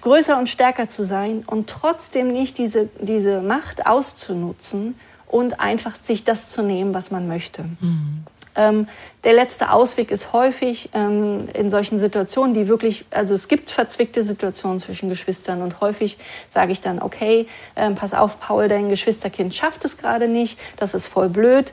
[0.01, 6.25] größer und stärker zu sein und trotzdem nicht diese, diese Macht auszunutzen und einfach sich
[6.25, 7.65] das zu nehmen, was man möchte.
[7.81, 8.25] Mhm.
[8.57, 8.87] Ähm,
[9.25, 14.23] der letzte Ausweg ist häufig ähm, in solchen Situationen, die wirklich, also es gibt verzwickte
[14.23, 16.19] Situationen zwischen Geschwistern und häufig
[16.51, 20.95] sage ich dann, okay, ähm, pass auf, Paul, dein Geschwisterkind schafft es gerade nicht, das
[20.95, 21.73] ist voll blöd.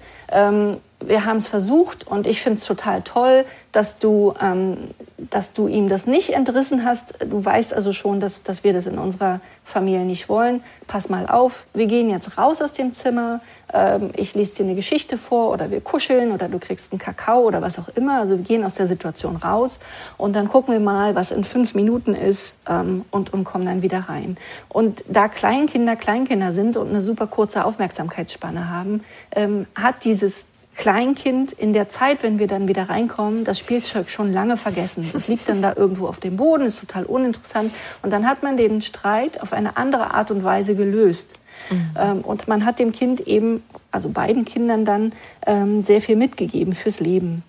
[1.02, 4.78] Wir haben es versucht und ich finde es total toll, dass du, ähm,
[5.18, 7.16] dass du ihm das nicht entrissen hast.
[7.20, 10.62] Du weißt also schon, dass, dass wir das in unserer Familie nicht wollen.
[10.88, 13.40] Pass mal auf, wir gehen jetzt raus aus dem Zimmer.
[13.74, 17.42] Ähm, ich lese dir eine Geschichte vor oder wir kuscheln oder du kriegst einen Kakao
[17.42, 18.20] oder was auch immer.
[18.20, 19.80] Also wir gehen aus der Situation raus
[20.18, 23.82] und dann gucken wir mal, was in fünf Minuten ist ähm, und, und kommen dann
[23.82, 24.38] wieder rein.
[24.68, 31.52] Und da Kleinkinder Kleinkinder sind und eine super kurze Aufmerksamkeitsspanne haben, ähm, hat dieses Kleinkind
[31.52, 35.10] in der Zeit, wenn wir dann wieder reinkommen, das Spielzeug schon lange vergessen.
[35.14, 37.74] Das liegt dann da irgendwo auf dem Boden, ist total uninteressant.
[38.02, 41.34] Und dann hat man den Streit auf eine andere Art und Weise gelöst.
[41.70, 41.92] Mhm.
[42.00, 45.12] Ähm, und man hat dem Kind eben, also beiden Kindern dann,
[45.46, 47.44] ähm, sehr viel mitgegeben fürs Leben.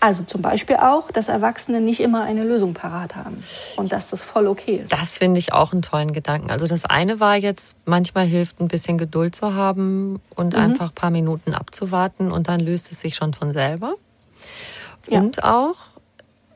[0.00, 3.44] Also zum Beispiel auch, dass Erwachsene nicht immer eine Lösung parat haben
[3.76, 4.92] und dass das voll okay ist.
[4.92, 6.50] Das finde ich auch einen tollen Gedanken.
[6.50, 10.58] Also das eine war jetzt, manchmal hilft ein bisschen Geduld zu haben und mhm.
[10.58, 13.94] einfach ein paar Minuten abzuwarten und dann löst es sich schon von selber.
[15.06, 15.20] Ja.
[15.20, 15.76] Und auch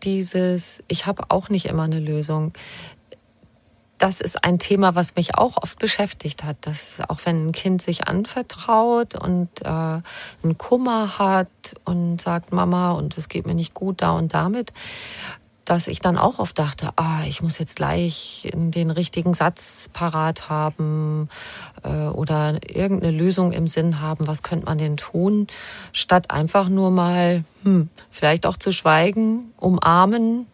[0.04, 2.52] dieses, ich habe auch nicht immer eine Lösung
[4.05, 7.81] das ist ein Thema, was mich auch oft beschäftigt hat, dass auch wenn ein Kind
[7.81, 11.49] sich anvertraut und äh, einen Kummer hat
[11.87, 14.75] und sagt Mama und es geht mir nicht gut da und damit,
[15.64, 20.51] dass ich dann auch oft dachte, ah, ich muss jetzt gleich den richtigen Satz parat
[20.51, 21.31] haben
[21.83, 25.47] äh, oder irgendeine Lösung im Sinn haben, was könnte man denn tun,
[25.93, 30.45] statt einfach nur mal, hm, vielleicht auch zu schweigen, umarmen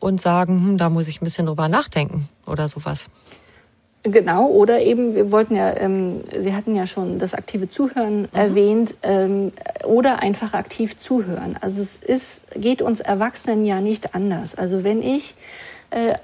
[0.00, 3.08] und sagen, hm, da muss ich ein bisschen drüber nachdenken oder sowas.
[4.02, 8.28] Genau, oder eben, wir wollten ja, ähm, Sie hatten ja schon das aktive Zuhören mhm.
[8.32, 9.52] erwähnt, ähm,
[9.84, 11.56] oder einfach aktiv zuhören.
[11.60, 14.54] Also es ist, geht uns Erwachsenen ja nicht anders.
[14.54, 15.34] Also wenn ich
[15.90, 16.14] äh,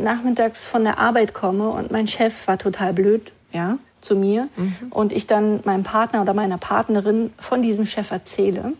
[0.00, 4.74] nachmittags von der Arbeit komme und mein Chef war total blöd, ja, zu mir, mhm.
[4.90, 8.74] und ich dann meinem Partner oder meiner Partnerin von diesem Chef erzähle,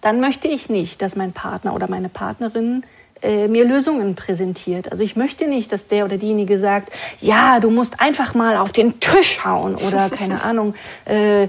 [0.00, 2.84] dann möchte ich nicht, dass mein Partner oder meine Partnerin
[3.22, 4.90] äh, mir Lösungen präsentiert.
[4.90, 8.72] Also ich möchte nicht, dass der oder diejenige sagt, ja, du musst einfach mal auf
[8.72, 10.74] den Tisch hauen oder keine Ahnung,
[11.06, 11.48] äh, äh,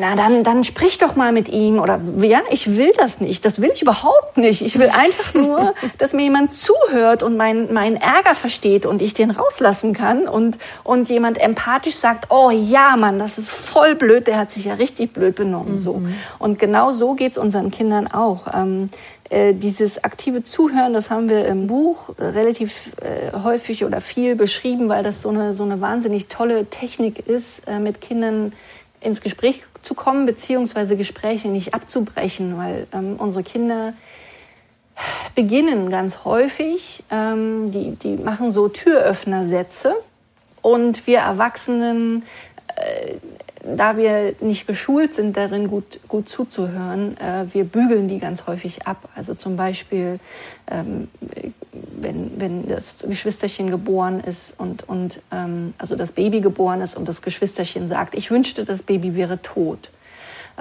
[0.00, 3.60] na dann, dann sprich doch mal mit ihm oder ja, ich will das nicht, das
[3.60, 4.62] will ich überhaupt nicht.
[4.62, 9.14] Ich will einfach nur, dass mir jemand zuhört und meinen mein Ärger versteht und ich
[9.14, 14.26] den rauslassen kann und, und jemand empathisch sagt, oh ja, Mann, das ist voll blöd,
[14.26, 15.76] der hat sich ja richtig blöd benommen.
[15.76, 15.80] Mhm.
[15.80, 16.02] So.
[16.38, 18.46] Und genau so geht's unseren Kindern auch.
[18.54, 18.90] Ähm,
[19.28, 24.88] äh, dieses aktive Zuhören, das haben wir im Buch relativ äh, häufig oder viel beschrieben,
[24.88, 28.52] weil das so eine, so eine wahnsinnig tolle Technik ist, äh, mit Kindern
[29.00, 33.94] ins Gespräch zu kommen, beziehungsweise Gespräche nicht abzubrechen, weil ähm, unsere Kinder
[35.34, 39.94] beginnen ganz häufig, ähm, die, die machen so Türöffnersätze
[40.62, 42.22] und wir Erwachsenen
[42.76, 43.16] äh,
[43.74, 48.86] da wir nicht geschult sind, darin gut, gut zuzuhören, äh, wir bügeln die ganz häufig
[48.86, 49.08] ab.
[49.14, 50.20] Also zum Beispiel,
[50.70, 51.08] ähm,
[51.72, 57.08] wenn, wenn das Geschwisterchen geboren ist und, und ähm, also das Baby geboren ist und
[57.08, 59.90] das Geschwisterchen sagt, ich wünschte, das Baby wäre tot.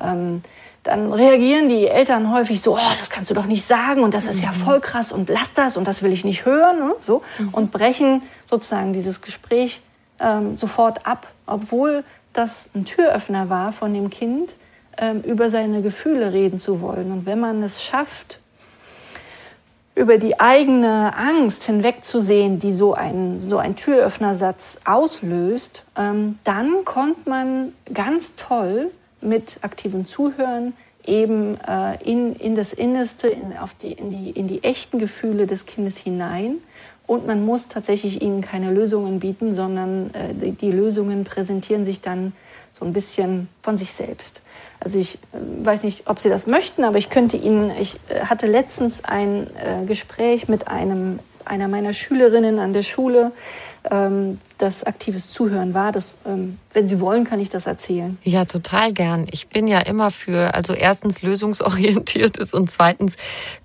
[0.02, 0.42] Ähm,
[0.84, 4.26] dann reagieren die Eltern häufig so, oh, das kannst du doch nicht sagen und das
[4.26, 4.56] ist ja mhm.
[4.56, 6.96] voll krass und lass das und das will ich nicht hören, ne?
[7.02, 7.50] so mhm.
[7.50, 9.82] und brechen sozusagen dieses Gespräch
[10.20, 12.04] ähm, sofort ab, obwohl
[12.38, 14.54] das ein Türöffner war von dem Kind,
[14.98, 17.12] ähm, über seine Gefühle reden zu wollen.
[17.12, 18.40] Und wenn man es schafft,
[19.96, 27.28] über die eigene Angst hinwegzusehen, die so ein, so ein Türöffnersatz auslöst, ähm, dann kommt
[27.28, 30.74] man ganz toll mit aktivem Zuhören
[31.06, 35.48] eben äh, in, in das Innerste, in, auf die, in, die, in die echten Gefühle
[35.48, 36.58] des Kindes hinein
[37.08, 42.02] Und man muss tatsächlich ihnen keine Lösungen bieten, sondern äh, die, die, Lösungen präsentieren sich
[42.02, 42.34] dann
[42.78, 44.42] so ein bisschen von sich selbst.
[44.80, 48.22] Also ich äh, weiß nicht, ob Sie das möchten, aber ich könnte Ihnen, ich äh,
[48.22, 53.32] hatte letztens ein äh, Gespräch mit einem, einer meiner Schülerinnen an der Schule,
[53.92, 55.92] ähm, das aktives Zuhören war.
[55.92, 58.18] Das, ähm, wenn Sie wollen, kann ich das erzählen.
[58.24, 59.28] Ja, total gern.
[59.32, 63.18] Ich bin ja immer für, also erstens lösungsorientiertes und zweitens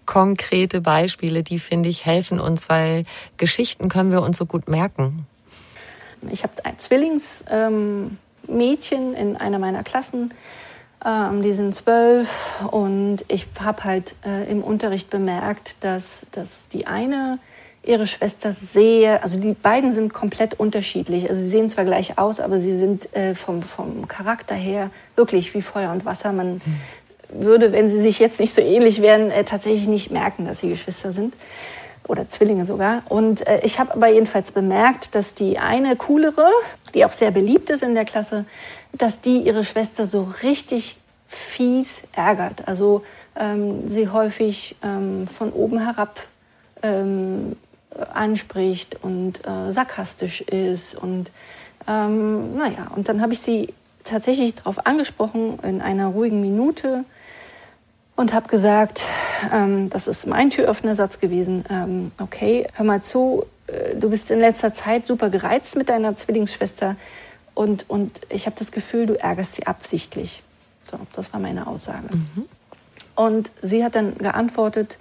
[0.06, 3.04] konkrete Beispiele, die finde ich helfen uns, weil
[3.36, 5.26] Geschichten können wir uns so gut merken.
[6.30, 8.18] Ich habe ein Zwillingsmädchen
[8.48, 10.32] ähm, in einer meiner Klassen.
[11.04, 12.28] Ähm, die sind zwölf
[12.70, 17.38] und ich habe halt äh, im Unterricht bemerkt, dass, dass die eine
[17.82, 21.28] ihre Schwester sehr, also die beiden sind komplett unterschiedlich.
[21.28, 25.54] Also sie sehen zwar gleich aus, aber sie sind äh, vom, vom Charakter her wirklich
[25.54, 26.32] wie Feuer und Wasser.
[26.32, 26.60] Man
[27.30, 30.68] würde, wenn sie sich jetzt nicht so ähnlich wären, äh, tatsächlich nicht merken, dass sie
[30.68, 31.34] Geschwister sind
[32.06, 33.02] oder Zwillinge sogar.
[33.08, 36.50] Und äh, ich habe aber jedenfalls bemerkt, dass die eine coolere,
[36.94, 38.44] die auch sehr beliebt ist in der Klasse,
[38.92, 42.66] dass die ihre Schwester so richtig fies ärgert.
[42.68, 43.04] Also
[43.36, 46.20] ähm, sie häufig ähm, von oben herab
[46.82, 47.56] ähm,
[48.12, 50.94] anspricht und äh, sarkastisch ist.
[50.94, 51.30] Und
[51.88, 53.74] ähm, naja, und dann habe ich sie
[54.04, 57.04] tatsächlich darauf angesprochen in einer ruhigen Minute
[58.16, 59.02] und habe gesagt,
[59.52, 64.40] ähm, das ist mein Türöffnersatz gewesen, ähm, okay, hör mal zu, äh, du bist in
[64.40, 66.96] letzter Zeit super gereizt mit deiner Zwillingsschwester
[67.54, 70.42] und, und ich habe das Gefühl, du ärgerst sie absichtlich.
[70.90, 72.08] So, das war meine Aussage.
[72.10, 72.46] Mhm.
[73.16, 74.98] Und sie hat dann geantwortet,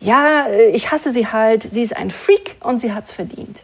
[0.00, 3.62] ja, äh, ich hasse sie halt, sie ist ein Freak und sie hat's verdient.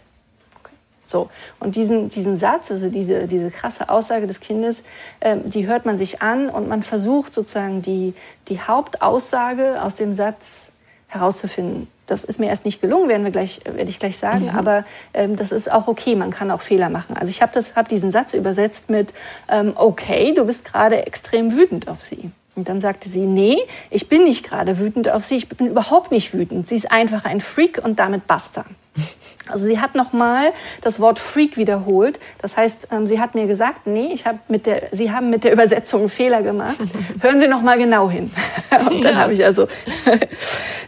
[0.60, 0.74] Okay.
[1.06, 1.30] So,
[1.60, 4.82] und diesen, diesen Satz, also diese, diese krasse Aussage des Kindes,
[5.20, 8.14] ähm, die hört man sich an und man versucht sozusagen die,
[8.48, 10.72] die Hauptaussage aus dem Satz
[11.08, 11.86] herauszufinden.
[12.06, 14.58] Das ist mir erst nicht gelungen, werden wir gleich, werde ich gleich sagen, mhm.
[14.58, 17.16] aber ähm, das ist auch okay, man kann auch Fehler machen.
[17.16, 19.14] Also ich habe hab diesen Satz übersetzt mit,
[19.48, 22.30] ähm, okay, du bist gerade extrem wütend auf sie.
[22.56, 23.58] Und dann sagte sie, nee,
[23.90, 26.68] ich bin nicht gerade wütend auf sie, ich bin überhaupt nicht wütend.
[26.68, 28.64] Sie ist einfach ein Freak und damit basta.
[29.46, 32.18] Also sie hat nochmal das Wort Freak wiederholt.
[32.40, 35.44] Das heißt, ähm, sie hat mir gesagt, nee, ich hab mit der, Sie haben mit
[35.44, 36.76] der Übersetzung einen Fehler gemacht.
[37.20, 38.30] Hören Sie nochmal genau hin.
[38.90, 39.20] Und dann ja.
[39.20, 39.68] habe ich also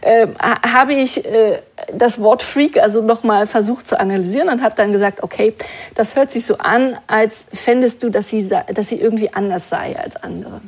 [0.01, 1.59] äh, habe ich äh,
[1.93, 5.53] das Wort Freak also nochmal versucht zu analysieren und habe dann gesagt, okay,
[5.95, 9.97] das hört sich so an, als fändest du, dass sie, dass sie irgendwie anders sei
[9.97, 10.61] als andere.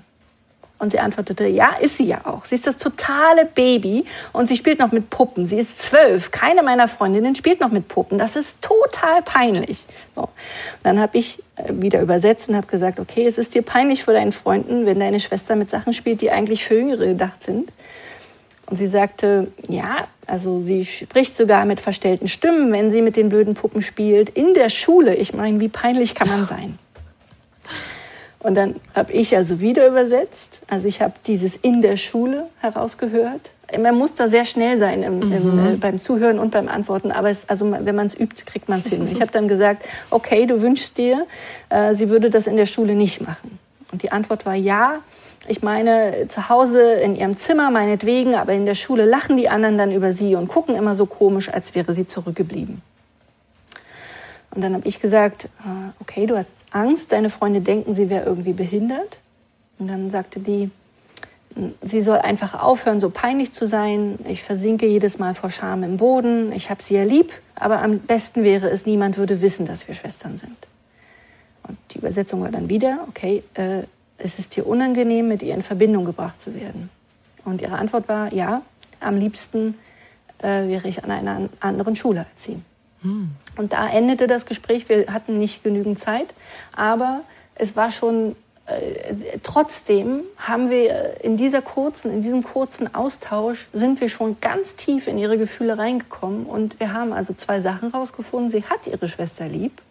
[0.79, 2.45] Und sie antwortete, ja, ist sie ja auch.
[2.45, 5.45] Sie ist das totale Baby und sie spielt noch mit Puppen.
[5.45, 6.31] Sie ist zwölf.
[6.31, 8.17] Keine meiner Freundinnen spielt noch mit Puppen.
[8.17, 9.83] Das ist total peinlich.
[10.15, 10.29] So.
[10.81, 14.13] Dann habe ich äh, wieder übersetzt und habe gesagt, okay, es ist dir peinlich vor
[14.13, 17.69] deinen Freunden, wenn deine Schwester mit Sachen spielt, die eigentlich für Jüngere gedacht sind.
[18.67, 23.27] Und sie sagte, ja, also sie spricht sogar mit verstellten Stimmen, wenn sie mit den
[23.27, 24.29] blöden Puppen spielt.
[24.29, 26.79] In der Schule, ich meine, wie peinlich kann man sein?
[28.39, 30.61] Und dann habe ich also wieder übersetzt.
[30.67, 33.51] Also ich habe dieses in der Schule herausgehört.
[33.77, 35.31] Man muss da sehr schnell sein im, mhm.
[35.31, 37.11] im, äh, beim Zuhören und beim Antworten.
[37.11, 39.07] Aber es, also wenn man es übt, kriegt man es hin.
[39.11, 41.27] Ich habe dann gesagt, okay, du wünschst dir,
[41.69, 43.59] äh, sie würde das in der Schule nicht machen.
[43.91, 44.99] Und die Antwort war ja.
[45.47, 49.77] Ich meine, zu Hause in ihrem Zimmer meinetwegen, aber in der Schule lachen die anderen
[49.77, 52.81] dann über sie und gucken immer so komisch, als wäre sie zurückgeblieben.
[54.51, 58.25] Und dann habe ich gesagt, äh, okay, du hast Angst, deine Freunde denken, sie wäre
[58.25, 59.19] irgendwie behindert.
[59.77, 60.71] Und dann sagte die,
[61.81, 64.19] sie soll einfach aufhören, so peinlich zu sein.
[64.27, 66.51] Ich versinke jedes Mal vor Scham im Boden.
[66.51, 69.95] Ich habe sie ja lieb, aber am besten wäre es, niemand würde wissen, dass wir
[69.95, 70.57] Schwestern sind.
[71.63, 73.83] Und die Übersetzung war dann wieder, okay, äh,
[74.17, 76.89] es ist dir unangenehm, mit ihr in Verbindung gebracht zu werden.
[77.45, 78.61] Und ihre Antwort war, ja,
[78.99, 79.75] am liebsten
[80.39, 82.59] äh, wäre ich an einer anderen Schule sie.
[83.01, 83.31] Hm.
[83.59, 84.87] Und da endete das Gespräch.
[84.87, 86.27] Wir hatten nicht genügend Zeit,
[86.77, 87.23] aber
[87.55, 88.37] es war schon
[88.67, 94.77] äh, trotzdem haben wir in dieser kurzen, in diesem kurzen Austausch sind wir schon ganz
[94.77, 98.49] tief in ihre Gefühle reingekommen und wir haben also zwei Sachen rausgefunden.
[98.49, 99.81] Sie hat ihre Schwester lieb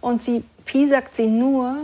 [0.00, 1.76] und sie piesackt sie nur,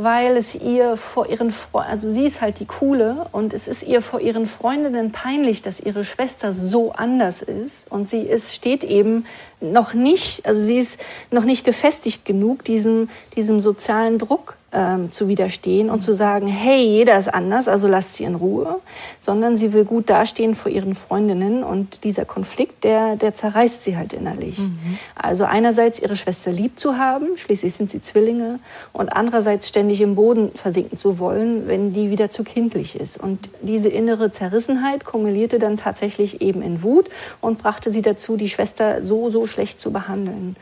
[0.00, 3.82] weil es ihr vor ihren Freunden, also sie ist halt die Coole und es ist
[3.82, 8.84] ihr vor ihren Freundinnen peinlich, dass ihre Schwester so anders ist und sie ist, steht
[8.84, 9.26] eben
[9.60, 11.00] noch nicht, also sie ist
[11.32, 16.84] noch nicht gefestigt genug diesem, diesem sozialen Druck ähm, zu widerstehen und zu sagen, hey,
[16.84, 18.80] jeder ist anders, also lasst sie in Ruhe,
[19.18, 23.96] sondern sie will gut dastehen vor ihren Freundinnen und dieser Konflikt, der, der zerreißt sie
[23.96, 24.58] halt innerlich.
[24.58, 24.98] Mhm.
[25.14, 28.58] Also einerseits ihre Schwester lieb zu haben, schließlich sind sie Zwillinge,
[28.92, 33.18] und andererseits ständig im Boden versinken zu wollen, wenn die wieder zu kindlich ist.
[33.18, 37.08] Und diese innere Zerrissenheit kumulierte dann tatsächlich eben in Wut
[37.40, 40.56] und brachte sie dazu, die Schwester so, so schlecht zu behandeln.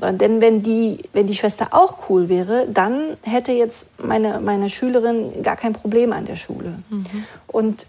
[0.00, 5.42] Denn wenn die, wenn die Schwester auch cool wäre, dann hätte jetzt meine, meine Schülerin
[5.42, 6.74] gar kein Problem an der Schule.
[6.88, 7.24] Mhm.
[7.46, 7.86] Und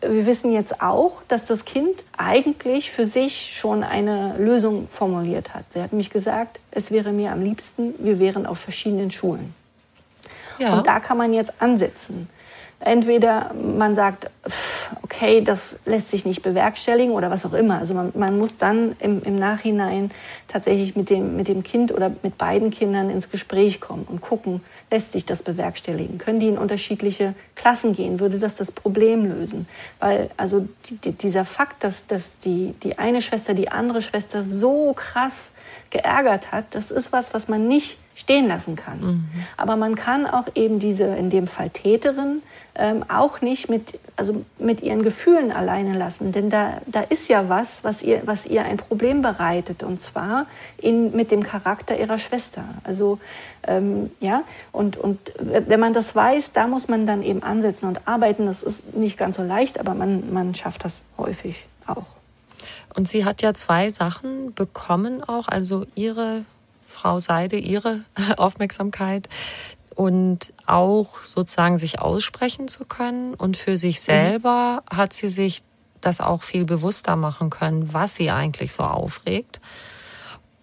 [0.00, 5.64] wir wissen jetzt auch, dass das Kind eigentlich für sich schon eine Lösung formuliert hat.
[5.72, 9.54] Sie hat mich gesagt, es wäre mir am liebsten, wir wären auf verschiedenen Schulen.
[10.58, 10.76] Ja.
[10.76, 12.28] Und da kann man jetzt ansetzen.
[12.78, 14.30] Entweder man sagt,
[15.02, 17.78] okay, das lässt sich nicht bewerkstelligen oder was auch immer.
[17.78, 20.10] Also man, man muss dann im, im, Nachhinein
[20.46, 24.60] tatsächlich mit dem, mit dem Kind oder mit beiden Kindern ins Gespräch kommen und gucken,
[24.90, 26.18] lässt sich das bewerkstelligen?
[26.18, 28.20] Können die in unterschiedliche Klassen gehen?
[28.20, 29.66] Würde das das Problem lösen?
[29.98, 30.68] Weil also
[31.02, 35.50] die, dieser Fakt, dass, dass die, die eine Schwester die andere Schwester so krass
[35.90, 39.00] geärgert hat, das ist was, was man nicht stehen lassen kann.
[39.00, 39.24] Mhm.
[39.56, 42.42] Aber man kann auch eben diese, in dem Fall Täterin,
[42.78, 46.32] ähm, auch nicht mit, also mit ihren Gefühlen alleine lassen.
[46.32, 49.82] Denn da, da ist ja was, was ihr, was ihr ein Problem bereitet.
[49.82, 50.46] Und zwar
[50.78, 52.64] in, mit dem Charakter ihrer Schwester.
[52.84, 53.18] Also,
[53.66, 58.06] ähm, ja, und, und wenn man das weiß, da muss man dann eben ansetzen und
[58.06, 58.46] arbeiten.
[58.46, 62.06] Das ist nicht ganz so leicht, aber man, man schafft das häufig auch.
[62.94, 66.44] Und sie hat ja zwei Sachen bekommen auch, also ihre
[66.88, 68.00] Frau Seide, ihre
[68.36, 69.28] Aufmerksamkeit
[69.96, 73.34] und auch sozusagen sich aussprechen zu können.
[73.34, 74.04] Und für sich mhm.
[74.04, 74.96] selber mhm.
[74.96, 75.62] hat sie sich
[76.02, 79.60] das auch viel bewusster machen können, was sie eigentlich so aufregt.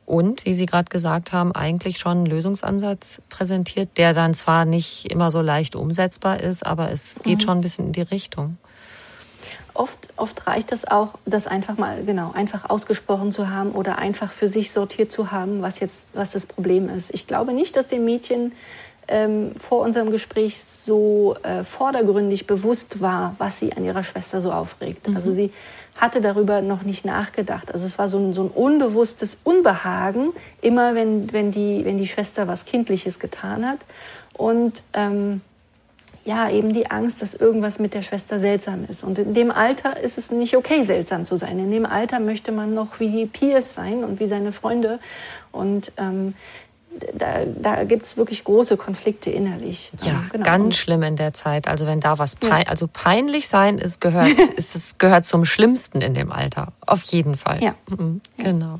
[0.06, 5.10] Und, wie Sie gerade gesagt haben, eigentlich schon einen Lösungsansatz präsentiert, der dann zwar nicht
[5.10, 7.42] immer so leicht umsetzbar ist, aber es geht mhm.
[7.42, 8.58] schon ein bisschen in die Richtung.
[9.74, 14.32] Oft, oft reicht es auch, das einfach mal genau einfach ausgesprochen zu haben oder einfach
[14.32, 17.12] für sich sortiert zu haben, was jetzt was das Problem ist.
[17.12, 18.52] Ich glaube nicht, dass dem Mädchen
[19.08, 24.52] ähm, vor unserem Gespräch so äh, vordergründig bewusst war, was sie an ihrer Schwester so
[24.52, 25.08] aufregt.
[25.08, 25.16] Mhm.
[25.16, 25.52] Also sie
[25.98, 27.72] hatte darüber noch nicht nachgedacht.
[27.72, 32.08] Also es war so ein, so ein unbewusstes Unbehagen, immer wenn, wenn, die, wenn die
[32.08, 33.80] Schwester was Kindliches getan hat.
[34.34, 35.42] Und ähm,
[36.26, 39.04] ja, eben die Angst, dass irgendwas mit der Schwester seltsam ist.
[39.04, 41.60] Und in dem Alter ist es nicht okay, seltsam zu sein.
[41.60, 45.00] In dem Alter möchte man noch wie Piers sein und wie seine Freunde.
[45.52, 46.34] Und ähm,
[47.14, 49.92] da, da gibt es wirklich große Konflikte innerlich.
[50.04, 50.44] Ja, genau.
[50.44, 51.68] ganz schlimm in der Zeit.
[51.68, 52.70] Also wenn da was pein ja.
[52.70, 56.74] also peinlich sein ist, gehört, ist es gehört zum Schlimmsten in dem Alter.
[56.86, 57.62] Auf jeden Fall.
[57.64, 57.76] Ja.
[57.90, 58.80] Mhm, genau.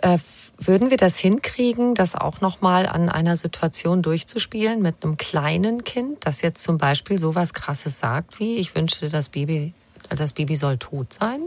[0.00, 0.18] Äh,
[0.58, 6.26] würden wir das hinkriegen, das auch nochmal an einer Situation durchzuspielen mit einem kleinen Kind,
[6.26, 9.74] das jetzt zum Beispiel so was Krasses sagt wie, ich wünschte, das Baby,
[10.10, 11.42] das Baby soll tot sein?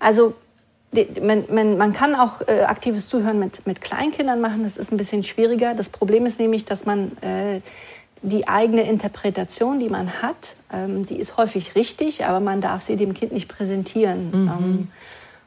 [0.00, 0.34] Also
[1.20, 4.98] man, man, man kann auch äh, aktives Zuhören mit, mit Kleinkindern machen, das ist ein
[4.98, 5.74] bisschen schwieriger.
[5.74, 7.60] Das Problem ist nämlich, dass man äh,
[8.22, 12.96] die eigene Interpretation, die man hat, ähm, die ist häufig richtig, aber man darf sie
[12.96, 14.30] dem Kind nicht präsentieren.
[14.30, 14.48] Mhm.
[14.48, 14.88] Ähm,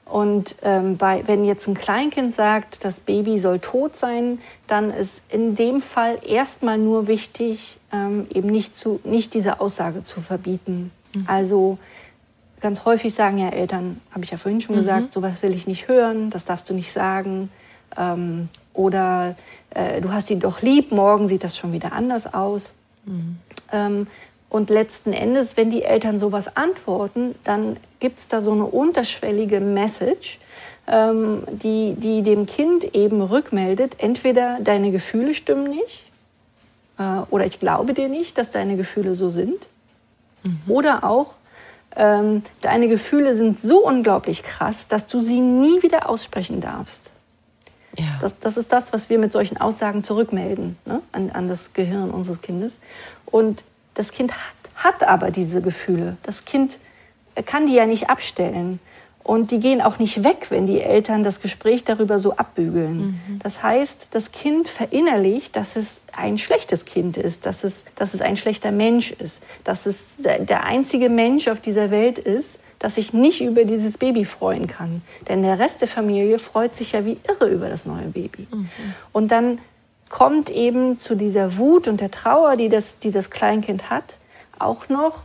[0.06, 5.24] und ähm, bei, wenn jetzt ein Kleinkind sagt, das Baby soll tot sein, dann ist
[5.30, 10.92] in dem Fall erstmal nur wichtig, ähm, eben nicht, zu, nicht diese Aussage zu verbieten.
[11.16, 11.24] Mhm.
[11.28, 11.78] Also
[12.66, 14.80] ganz häufig sagen ja Eltern, habe ich ja vorhin schon mhm.
[14.80, 17.52] gesagt, sowas will ich nicht hören, das darfst du nicht sagen.
[17.96, 19.36] Ähm, oder
[19.70, 22.72] äh, du hast ihn doch lieb, morgen sieht das schon wieder anders aus.
[23.06, 23.38] Mhm.
[23.72, 24.08] Ähm,
[24.50, 29.60] und letzten Endes, wenn die Eltern sowas antworten, dann gibt es da so eine unterschwellige
[29.60, 30.40] Message,
[30.88, 36.06] ähm, die, die dem Kind eben rückmeldet, entweder deine Gefühle stimmen nicht
[36.98, 39.68] äh, oder ich glaube dir nicht, dass deine Gefühle so sind.
[40.42, 40.62] Mhm.
[40.68, 41.36] Oder auch,
[41.96, 47.12] ähm, deine Gefühle sind so unglaublich krass, dass du sie nie wieder aussprechen darfst.
[47.98, 48.06] Ja.
[48.20, 51.02] Das, das ist das, was wir mit solchen Aussagen zurückmelden ne?
[51.12, 52.80] an, an das Gehirn unseres Kindes.
[53.26, 54.40] Und das Kind hat,
[54.76, 56.18] hat aber diese Gefühle.
[56.24, 56.78] Das Kind
[57.46, 58.80] kann die ja nicht abstellen.
[59.26, 62.98] Und die gehen auch nicht weg, wenn die Eltern das Gespräch darüber so abbügeln.
[62.98, 63.40] Mhm.
[63.42, 68.22] Das heißt, das Kind verinnerlicht, dass es ein schlechtes Kind ist, dass es, dass es
[68.22, 73.14] ein schlechter Mensch ist, dass es der einzige Mensch auf dieser Welt ist, dass sich
[73.14, 75.02] nicht über dieses Baby freuen kann.
[75.28, 78.46] Denn der Rest der Familie freut sich ja wie irre über das neue Baby.
[78.52, 78.70] Mhm.
[79.12, 79.58] Und dann
[80.10, 84.18] kommt eben zu dieser Wut und der Trauer, die das, die das Kleinkind hat,
[84.60, 85.24] auch noch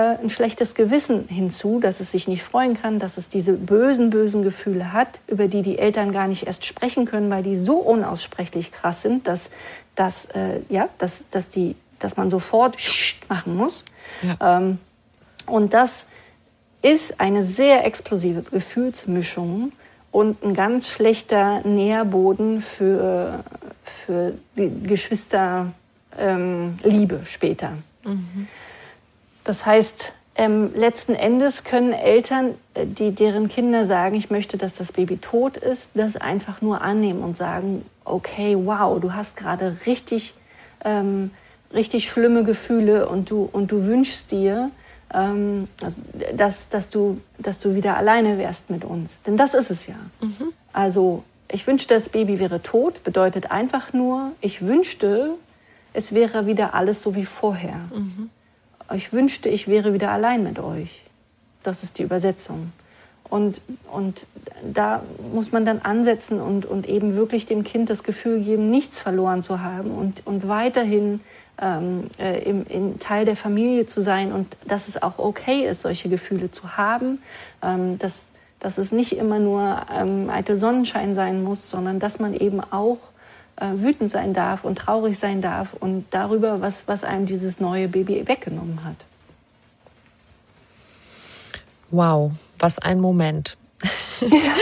[0.00, 4.42] ein schlechtes Gewissen hinzu, dass es sich nicht freuen kann, dass es diese bösen, bösen
[4.42, 8.72] Gefühle hat, über die die Eltern gar nicht erst sprechen können, weil die so unaussprechlich
[8.72, 9.50] krass sind, dass
[9.94, 12.76] dass, äh, ja, dass, dass, die, dass man sofort
[13.28, 13.84] machen muss.
[14.22, 14.58] Ja.
[14.58, 14.78] Ähm,
[15.46, 16.06] und das
[16.82, 19.72] ist eine sehr explosive Gefühlsmischung
[20.10, 23.44] und ein ganz schlechter Nährboden für,
[23.84, 25.72] für die Geschwisterliebe
[26.18, 26.76] ähm,
[27.24, 27.72] später.
[28.04, 28.48] Mhm.
[29.44, 34.74] Das heißt, ähm, letzten Endes können Eltern, äh, die deren Kinder sagen, ich möchte, dass
[34.74, 39.76] das Baby tot ist, das einfach nur annehmen und sagen, okay, wow, du hast gerade
[39.86, 40.34] richtig,
[40.84, 41.30] ähm,
[41.72, 44.70] richtig schlimme Gefühle und du, und du wünschst dir,
[45.12, 46.00] ähm, also,
[46.34, 49.18] dass, dass, du, dass du wieder alleine wärst mit uns.
[49.26, 49.96] Denn das ist es ja.
[50.20, 50.52] Mhm.
[50.72, 55.34] Also ich wünschte, das Baby wäre tot, bedeutet einfach nur, ich wünschte,
[55.92, 57.76] es wäre wieder alles so wie vorher.
[57.94, 58.30] Mhm.
[58.94, 61.02] Ich wünschte, ich wäre wieder allein mit euch.
[61.62, 62.72] Das ist die Übersetzung.
[63.28, 64.26] Und, und
[64.62, 68.98] da muss man dann ansetzen und, und eben wirklich dem Kind das Gefühl geben, nichts
[68.98, 71.20] verloren zu haben und, und weiterhin
[71.60, 75.82] ähm, äh, im, in Teil der Familie zu sein und dass es auch okay ist,
[75.82, 77.22] solche Gefühle zu haben,
[77.62, 78.26] ähm, dass,
[78.60, 82.98] dass es nicht immer nur ähm, eitel Sonnenschein sein muss, sondern dass man eben auch
[83.56, 87.88] äh, wütend sein darf und traurig sein darf und darüber, was, was einem dieses neue
[87.88, 88.96] Baby weggenommen hat.
[91.90, 93.58] Wow, was ein Moment.
[94.20, 94.54] Ja.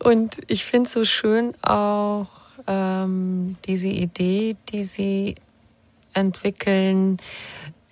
[0.08, 2.28] und ich finde es so schön auch
[2.66, 5.34] ähm, diese Idee, die Sie
[6.12, 7.16] entwickeln,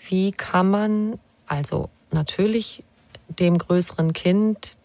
[0.09, 2.85] wie kann man also natürlich
[3.29, 4.79] dem größeren Kind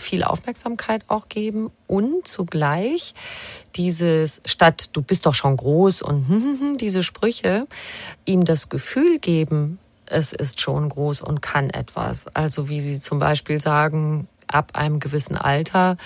[0.00, 3.14] viel Aufmerksamkeit auch geben und zugleich
[3.76, 7.66] dieses statt du bist doch schon groß und hm, hm, hm, diese Sprüche
[8.24, 12.26] ihm das Gefühl geben, es ist schon groß und kann etwas.
[12.34, 15.96] Also wie Sie zum Beispiel sagen, ab einem gewissen Alter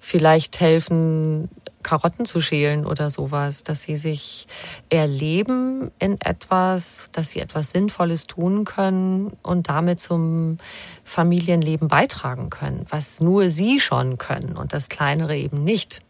[0.00, 1.48] vielleicht helfen,
[1.88, 4.46] Karotten zu schälen oder sowas, dass sie sich
[4.90, 10.58] erleben in etwas, dass sie etwas Sinnvolles tun können und damit zum
[11.02, 16.02] Familienleben beitragen können, was nur sie schon können und das Kleinere eben nicht.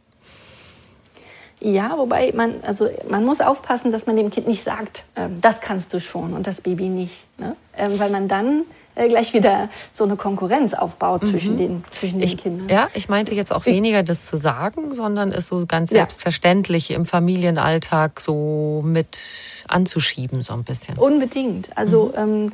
[1.60, 5.60] Ja, wobei man, also man muss aufpassen, dass man dem Kind nicht sagt, äh, das
[5.60, 7.26] kannst du schon und das Baby nicht.
[7.38, 7.54] Ne?
[7.76, 8.62] Ähm, weil man dann
[8.98, 11.26] äh, gleich wieder so eine Konkurrenz aufbaut mhm.
[11.26, 12.68] zwischen den, zwischen ich, den Kindern.
[12.68, 15.98] Ja, ich meinte jetzt auch weniger das zu sagen, sondern es so ganz ja.
[15.98, 20.98] selbstverständlich im Familienalltag so mit anzuschieben, so ein bisschen.
[20.98, 21.76] Unbedingt.
[21.76, 22.20] Also mhm.
[22.20, 22.50] ähm, äh,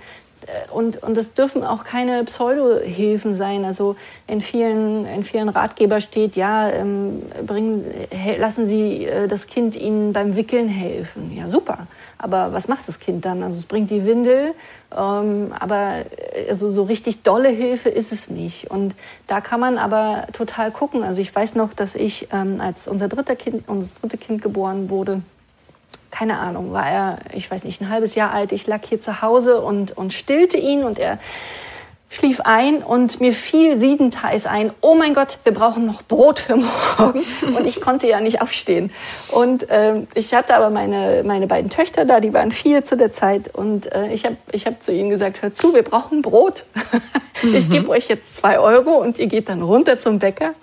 [0.72, 3.64] und, und das dürfen auch keine Pseudo-Hilfen sein.
[3.64, 7.84] Also in vielen, in vielen Ratgeber steht, ja, ähm, bringen,
[8.38, 11.32] lassen Sie äh, das Kind Ihnen beim Wickeln helfen.
[11.36, 11.86] Ja, super.
[12.18, 13.42] Aber was macht das Kind dann?
[13.42, 14.54] Also es bringt die Windel,
[14.96, 18.70] ähm, aber äh, also so richtig dolle Hilfe ist es nicht.
[18.70, 18.94] Und
[19.26, 21.02] da kann man aber total gucken.
[21.02, 24.90] Also ich weiß noch, dass ich, ähm, als unser dritter Kind, unser dritte Kind geboren
[24.90, 25.22] wurde,
[26.14, 28.52] keine Ahnung, war er, ich weiß nicht, ein halbes Jahr alt.
[28.52, 31.18] Ich lag hier zu Hause und, und stillte ihn und er
[32.14, 36.56] schlief ein und mir fiel siebenteils ein, oh mein Gott, wir brauchen noch Brot für
[36.56, 37.24] morgen.
[37.56, 38.92] Und ich konnte ja nicht aufstehen.
[39.32, 43.10] Und ähm, ich hatte aber meine, meine beiden Töchter da, die waren vier zu der
[43.10, 43.52] Zeit.
[43.52, 46.64] Und äh, ich habe ich hab zu ihnen gesagt, hört zu, wir brauchen Brot.
[47.42, 50.54] ich gebe euch jetzt zwei Euro und ihr geht dann runter zum Bäcker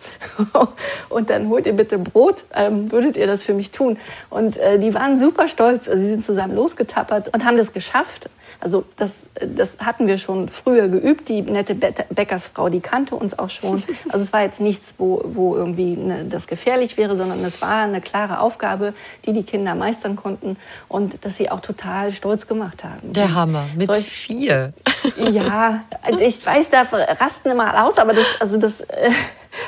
[1.09, 2.43] und dann holt ihr bitte Brot.
[2.55, 3.97] Ähm, würdet ihr das für mich tun?
[4.29, 5.89] Und äh, die waren super stolz.
[5.89, 8.29] Also sie sind zusammen losgetappert und haben das geschafft.
[8.61, 11.27] Also das, das hatten wir schon früher geübt.
[11.29, 13.83] Die nette Bäckersfrau, die kannte uns auch schon.
[14.09, 17.83] Also es war jetzt nichts, wo, wo irgendwie ne, das gefährlich wäre, sondern es war
[17.83, 18.93] eine klare Aufgabe,
[19.25, 20.57] die die Kinder meistern konnten
[20.89, 23.13] und dass sie auch total stolz gemacht haben.
[23.13, 24.73] Der Hammer, mit Solch, vier.
[25.17, 25.83] Ja,
[26.19, 28.81] ich weiß, da rasten immer aus, aber das, also das...
[28.81, 29.11] Äh,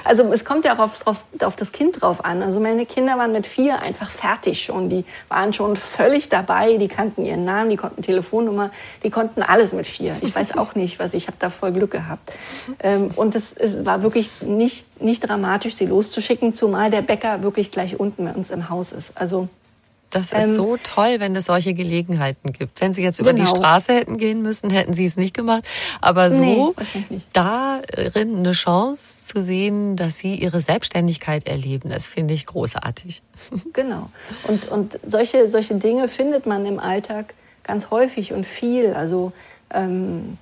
[0.04, 2.42] also es kommt ja auch auf, auf, auf, das Kind drauf an.
[2.42, 4.90] Also meine Kinder waren mit vier einfach fertig schon.
[4.90, 6.78] Die waren schon völlig dabei.
[6.78, 8.72] Die kannten ihren Namen, die konnten Telefonnummer,
[9.04, 10.16] die konnten alles mit vier.
[10.22, 12.32] Ich weiß auch nicht, was ich habe da voll Glück gehabt.
[12.80, 17.72] Ähm, und es, es war wirklich nicht, nicht dramatisch, sie loszuschicken, zumal der Bäcker wirklich
[17.72, 19.12] gleich unten bei uns im Haus ist.
[19.16, 19.48] Also
[20.16, 22.80] das ist ähm, so toll, wenn es solche Gelegenheiten gibt.
[22.82, 23.44] Wenn Sie jetzt über genau.
[23.44, 25.64] die Straße hätten gehen müssen, hätten Sie es nicht gemacht.
[26.02, 26.76] Aber so
[27.10, 33.22] nee, darin eine Chance zu sehen, dass Sie Ihre Selbstständigkeit erleben, das finde ich großartig.
[33.74, 34.10] Genau.
[34.48, 37.34] Und, und solche, solche Dinge findet man im Alltag
[37.64, 38.94] ganz häufig und viel.
[38.94, 39.32] Also
[39.74, 40.38] ähm,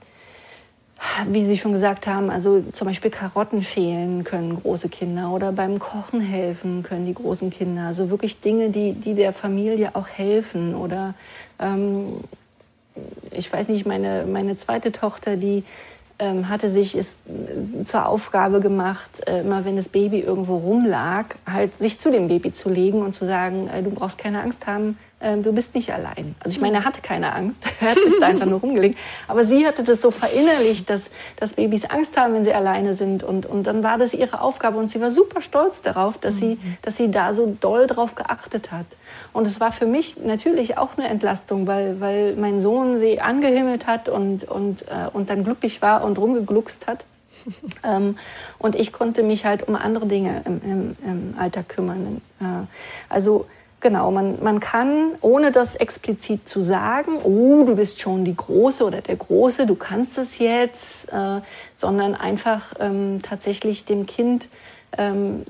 [1.27, 5.79] wie Sie schon gesagt haben, also zum Beispiel Karotten schälen können große Kinder oder beim
[5.79, 7.87] Kochen helfen können die großen Kinder.
[7.87, 10.75] Also wirklich Dinge, die, die der Familie auch helfen.
[10.75, 11.13] Oder
[11.59, 12.23] ähm,
[13.31, 15.63] ich weiß nicht, meine, meine zweite Tochter, die
[16.19, 21.35] ähm, hatte sich es äh, zur Aufgabe gemacht, äh, immer wenn das Baby irgendwo rumlag,
[21.51, 24.67] halt sich zu dem Baby zu legen und zu sagen, äh, du brauchst keine Angst
[24.67, 26.35] haben, ähm, du bist nicht allein.
[26.39, 28.97] Also ich meine, er hatte keine Angst, er da einfach nur rumgelegt.
[29.27, 33.23] Aber sie hatte das so verinnerlicht, dass, dass Babys Angst haben, wenn sie alleine sind.
[33.23, 36.55] Und, und dann war das ihre Aufgabe und sie war super stolz darauf, dass, sie,
[36.61, 36.77] mhm.
[36.81, 38.85] dass sie da so doll drauf geachtet hat.
[39.33, 43.87] Und es war für mich natürlich auch eine Entlastung, weil, weil mein Sohn sie angehimmelt
[43.87, 47.05] hat und, und, äh, und dann glücklich war und rumgegluckst hat.
[47.83, 48.17] ähm,
[48.59, 52.21] und ich konnte mich halt um andere Dinge im, im, im Alltag kümmern.
[52.39, 52.45] Äh,
[53.09, 53.45] also
[53.81, 58.85] Genau, man, man kann, ohne das explizit zu sagen, oh, du bist schon die Große
[58.85, 61.41] oder der Große, du kannst es jetzt, äh,
[61.77, 64.49] sondern einfach ähm, tatsächlich dem Kind
[64.99, 65.45] ähm,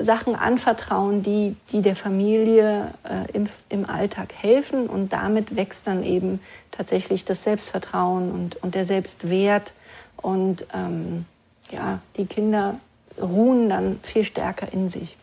[0.00, 6.04] Sachen anvertrauen, die, die der Familie äh, im, im Alltag helfen und damit wächst dann
[6.04, 6.40] eben
[6.70, 9.74] tatsächlich das Selbstvertrauen und, und der Selbstwert
[10.16, 11.26] und ähm,
[11.70, 12.76] ja, die Kinder
[13.20, 15.17] ruhen dann viel stärker in sich.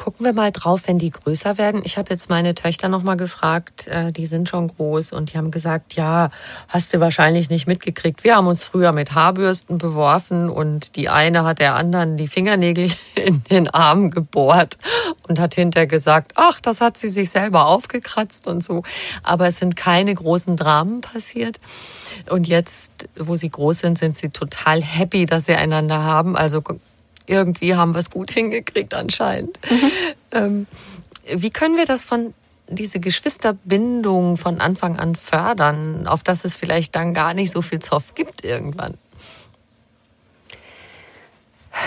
[0.00, 1.82] Gucken wir mal drauf, wenn die größer werden.
[1.84, 5.36] Ich habe jetzt meine Töchter noch mal gefragt, äh, die sind schon groß und die
[5.36, 6.30] haben gesagt, ja,
[6.68, 8.24] hast du wahrscheinlich nicht mitgekriegt.
[8.24, 12.90] Wir haben uns früher mit Haarbürsten beworfen und die eine hat der anderen die Fingernägel
[13.14, 14.78] in den Arm gebohrt
[15.28, 18.84] und hat hinterher gesagt, ach, das hat sie sich selber aufgekratzt und so.
[19.22, 21.60] Aber es sind keine großen Dramen passiert.
[22.30, 26.38] Und jetzt, wo sie groß sind, sind sie total happy, dass sie einander haben.
[26.38, 26.62] Also
[27.30, 29.58] irgendwie haben wir es gut hingekriegt anscheinend.
[29.70, 29.90] Mhm.
[30.32, 30.66] Ähm,
[31.32, 32.34] wie können wir das von
[32.68, 37.80] diese Geschwisterbindung von Anfang an fördern, auf dass es vielleicht dann gar nicht so viel
[37.80, 38.96] Zoff gibt irgendwann?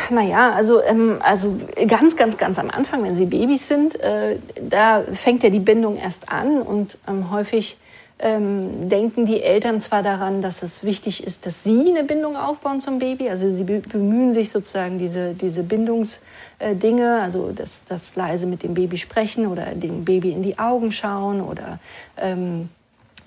[0.10, 5.02] Naja, also, ähm, also ganz, ganz, ganz am Anfang, wenn sie Babys sind, äh, da
[5.02, 7.78] fängt ja die Bindung erst an und ähm, häufig
[8.24, 12.80] ähm, denken die Eltern zwar daran, dass es wichtig ist, dass sie eine Bindung aufbauen
[12.80, 13.30] zum Baby.
[13.30, 18.98] Also sie bemühen sich sozusagen diese, diese Bindungsdinge, also das, das leise mit dem Baby
[18.98, 21.80] sprechen oder dem Baby in die Augen schauen oder
[22.16, 22.70] ähm,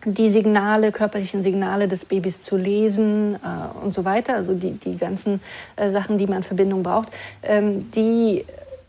[0.06, 4.36] die Signale, körperlichen Signale des Babys zu lesen äh, und so weiter.
[4.36, 5.42] Also die, die ganzen
[5.76, 7.08] äh, Sachen, die man für Bindung braucht,
[7.42, 8.46] ähm, die,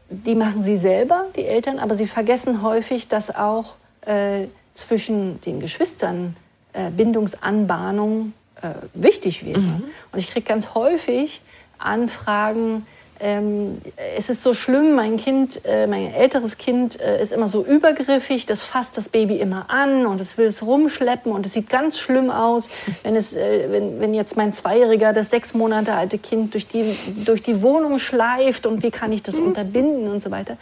[0.09, 4.47] die machen sie selber, die Eltern, aber sie vergessen häufig, dass auch äh,
[4.77, 6.35] zwischen den Geschwistern
[6.73, 9.59] äh, Bindungsanbahnung äh, wichtig wäre.
[9.59, 9.83] Mhm.
[10.11, 11.41] Und ich kriege ganz häufig
[11.79, 12.85] Anfragen,
[13.19, 13.81] ähm,
[14.15, 18.45] es ist so schlimm, mein Kind, äh, mein älteres Kind äh, ist immer so übergriffig,
[18.45, 21.97] das fasst das Baby immer an und es will es rumschleppen und es sieht ganz
[21.97, 22.69] schlimm aus,
[23.03, 26.95] wenn, es, äh, wenn, wenn jetzt mein Zweijähriger, das sechs Monate alte Kind durch die,
[27.25, 29.47] durch die Wohnung schleift und wie kann ich das mhm.
[29.47, 30.57] unterbinden und so weiter.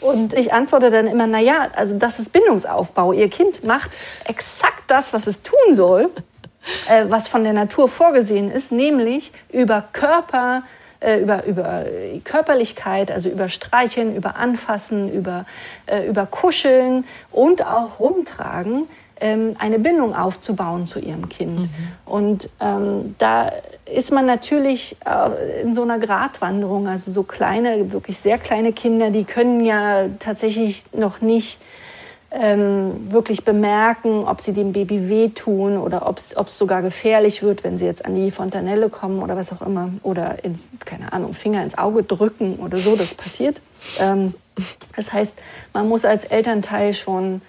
[0.00, 3.12] Und ich antworte dann immer, na ja, also das ist Bindungsaufbau.
[3.12, 3.90] Ihr Kind macht
[4.24, 6.10] exakt das, was es tun soll,
[6.88, 10.62] äh, was von der Natur vorgesehen ist, nämlich über Körper,
[11.00, 11.84] äh, über, über
[12.24, 15.46] Körperlichkeit, also über Streicheln, über Anfassen, über,
[15.86, 18.88] äh, über Kuscheln und auch Rumtragen,
[19.20, 21.60] ähm, eine Bindung aufzubauen zu ihrem Kind.
[21.60, 21.68] Mhm.
[22.04, 23.50] Und ähm, da
[23.86, 29.10] ist man natürlich äh, in so einer Gratwanderung, also so kleine, wirklich sehr kleine Kinder,
[29.10, 31.58] die können ja tatsächlich noch nicht
[32.38, 37.78] ähm, wirklich bemerken, ob sie dem Baby wehtun oder ob es sogar gefährlich wird, wenn
[37.78, 39.90] sie jetzt an die Fontanelle kommen oder was auch immer.
[40.02, 43.60] Oder ins, keine Ahnung, Finger ins Auge drücken oder so, das passiert.
[43.98, 44.34] Ähm,
[44.94, 45.34] das heißt,
[45.72, 47.40] man muss als Elternteil schon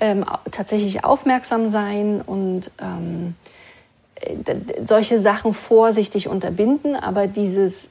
[0.00, 3.34] ähm, tatsächlich aufmerksam sein und ähm,
[4.86, 7.88] solche Sachen vorsichtig unterbinden, aber dieses,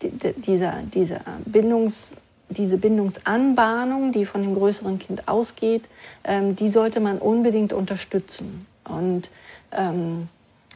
[0.00, 2.12] dieser, dieser Bindungs
[2.50, 5.84] diese Bindungsanbahnung, die von dem größeren Kind ausgeht,
[6.24, 8.66] ähm, die sollte man unbedingt unterstützen.
[8.84, 9.28] Und
[9.72, 10.28] ähm,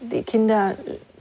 [0.02, 0.74] die Kinder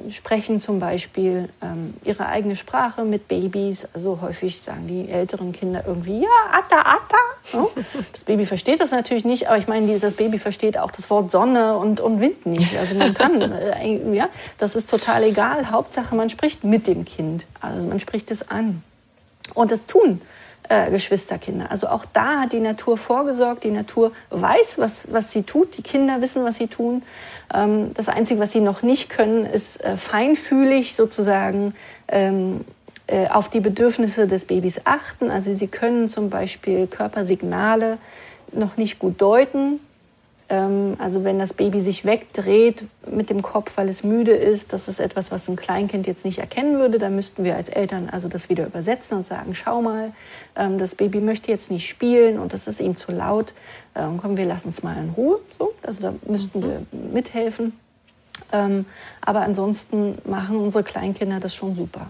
[0.10, 3.88] sprechen zum Beispiel ähm, ihre eigene Sprache mit Babys.
[3.94, 7.62] Also häufig sagen die älteren Kinder irgendwie, ja, Atta, Atta.
[7.62, 7.84] Ne?
[8.12, 11.32] Das Baby versteht das natürlich nicht, aber ich meine, das Baby versteht auch das Wort
[11.32, 12.76] Sonne und, und Wind nicht.
[12.80, 15.70] Also man kann, äh, ja, das ist total egal.
[15.70, 17.46] Hauptsache, man spricht mit dem Kind.
[17.60, 18.82] Also man spricht es an.
[19.54, 20.22] Und das tun
[20.72, 21.70] äh, Geschwisterkinder.
[21.70, 23.64] Also auch da hat die Natur vorgesorgt.
[23.64, 25.78] Die Natur weiß, was, was sie tut.
[25.78, 27.04] Die Kinder wissen, was sie tun.
[27.54, 31.74] Ähm, das Einzige, was sie noch nicht können, ist äh, feinfühlig sozusagen
[32.08, 32.64] ähm,
[33.08, 35.30] äh, auf die Bedürfnisse des Babys achten.
[35.30, 37.98] Also sie können zum Beispiel Körpersignale
[38.54, 39.80] noch nicht gut deuten.
[40.52, 44.90] Ähm, also wenn das Baby sich wegdreht mit dem Kopf, weil es müde ist, das
[44.90, 47.00] ist etwas, was ein Kleinkind jetzt nicht erkennen würde.
[47.00, 50.12] Da müssten wir als Eltern also das wieder übersetzen und sagen, schau mal,
[50.58, 53.54] ähm, das Baby möchte jetzt nicht spielen und das ist ihm zu laut.
[53.96, 55.40] Ähm, komm, wir lassen es mal in Ruhe.
[55.58, 57.72] So, also da müssten wir mithelfen.
[58.52, 58.86] Ähm,
[59.22, 62.08] aber ansonsten machen unsere Kleinkinder das schon super.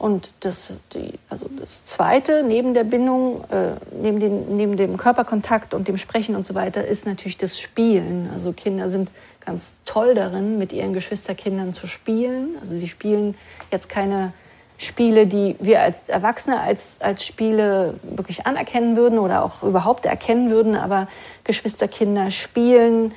[0.00, 5.74] Und das, die, also das Zweite neben der Bindung, äh, neben, den, neben dem Körperkontakt
[5.74, 8.30] und dem Sprechen und so weiter, ist natürlich das Spielen.
[8.32, 9.12] Also Kinder sind
[9.44, 12.56] ganz toll darin, mit ihren Geschwisterkindern zu spielen.
[12.62, 13.34] Also sie spielen
[13.70, 14.32] jetzt keine
[14.78, 20.48] Spiele, die wir als Erwachsene als, als Spiele wirklich anerkennen würden oder auch überhaupt erkennen
[20.48, 21.08] würden, aber
[21.44, 23.12] Geschwisterkinder spielen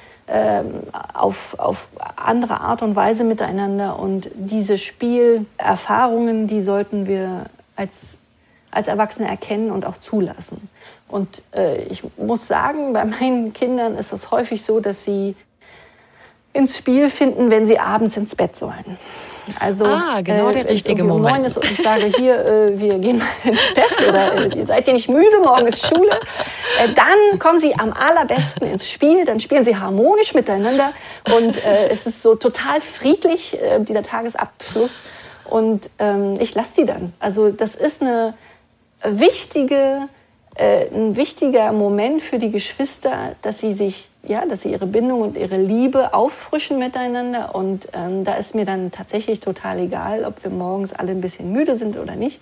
[1.14, 4.00] auf, auf andere Art und Weise miteinander.
[4.00, 7.46] Und diese Spielerfahrungen, die sollten wir
[7.76, 8.18] als,
[8.72, 10.70] als Erwachsene erkennen und auch zulassen.
[11.08, 15.36] Und äh, ich muss sagen, bei meinen Kindern ist es häufig so, dass sie
[16.54, 18.98] ins Spiel finden, wenn sie abends ins Bett sollen.
[19.60, 21.46] Also, ah, genau der äh, richtige Moment.
[21.46, 24.94] Ist und ich sage hier, äh, wir gehen mal ins Bett oder äh, seid ihr
[24.94, 26.12] nicht müde, morgen ist Schule.
[26.80, 30.94] Äh, dann kommen sie am allerbesten ins Spiel, dann spielen sie harmonisch miteinander
[31.36, 35.02] und äh, es ist so total friedlich, äh, dieser Tagesabschluss.
[35.50, 37.14] Und ähm, ich lasse die dann.
[37.20, 38.34] Also das ist eine
[39.04, 40.08] wichtige,
[40.56, 45.38] ein wichtiger Moment für die Geschwister, dass sie sich ja, dass sie ihre Bindung und
[45.38, 47.54] ihre Liebe auffrischen miteinander.
[47.54, 51.52] Und ähm, da ist mir dann tatsächlich total egal, ob wir morgens alle ein bisschen
[51.52, 52.40] müde sind oder nicht.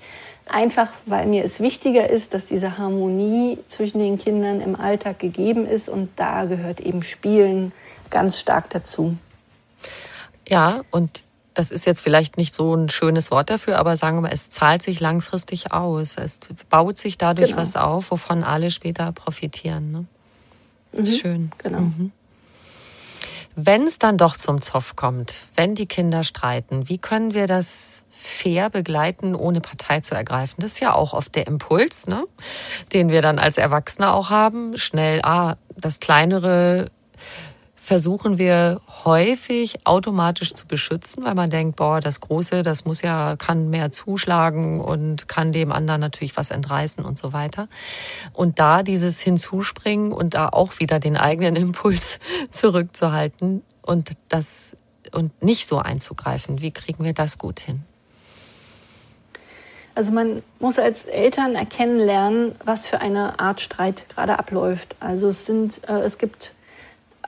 [0.47, 5.65] Einfach, weil mir es wichtiger ist, dass diese Harmonie zwischen den Kindern im Alltag gegeben
[5.65, 5.89] ist.
[5.89, 7.71] Und da gehört eben Spielen
[8.11, 9.17] ganz stark dazu.
[10.47, 11.23] Ja, und
[11.53, 14.49] das ist jetzt vielleicht nicht so ein schönes Wort dafür, aber sagen wir mal, es
[14.49, 16.15] zahlt sich langfristig aus.
[16.17, 17.61] Es baut sich dadurch genau.
[17.61, 19.91] was auf, wovon alle später profitieren.
[19.91, 20.05] Ne?
[20.93, 21.05] Mhm.
[21.05, 21.51] Schön.
[21.59, 21.81] Genau.
[21.81, 22.11] Mhm.
[23.55, 28.05] Wenn es dann doch zum Zoff kommt, wenn die Kinder streiten, wie können wir das
[28.09, 30.55] fair begleiten, ohne Partei zu ergreifen?
[30.59, 32.25] Das ist ja auch oft der Impuls, ne?
[32.93, 34.77] den wir dann als Erwachsene auch haben.
[34.77, 36.91] Schnell, ah, das kleinere
[37.91, 43.35] versuchen wir häufig automatisch zu beschützen, weil man denkt, boah, das Große, das muss ja,
[43.35, 47.67] kann mehr zuschlagen und kann dem anderen natürlich was entreißen und so weiter.
[48.31, 52.19] Und da dieses Hinzuspringen und da auch wieder den eigenen Impuls
[52.49, 54.77] zurückzuhalten und das
[55.11, 56.61] und nicht so einzugreifen.
[56.61, 57.83] Wie kriegen wir das gut hin?
[59.95, 64.95] Also man muss als Eltern erkennen lernen, was für eine Art Streit gerade abläuft.
[65.01, 66.53] Also es sind, äh, es gibt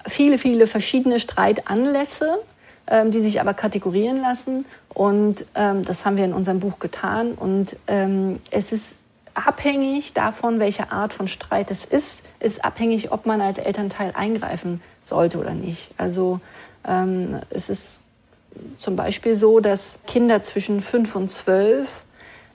[0.08, 2.40] viele, viele verschiedene Streitanlässe,
[2.88, 4.66] ähm, die sich aber kategorieren lassen.
[4.94, 7.34] Und ähm, das haben wir in unserem Buch getan.
[7.34, 8.96] Und ähm, es ist
[9.34, 14.82] abhängig davon, welche Art von Streit es ist, ist abhängig, ob man als Elternteil eingreifen
[15.06, 15.92] sollte oder nicht.
[15.98, 16.40] Also
[16.88, 18.00] ähm, es ist
[18.78, 22.03] zum Beispiel so, dass Kinder zwischen fünf und zwölf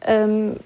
[0.06, 0.56] ähm,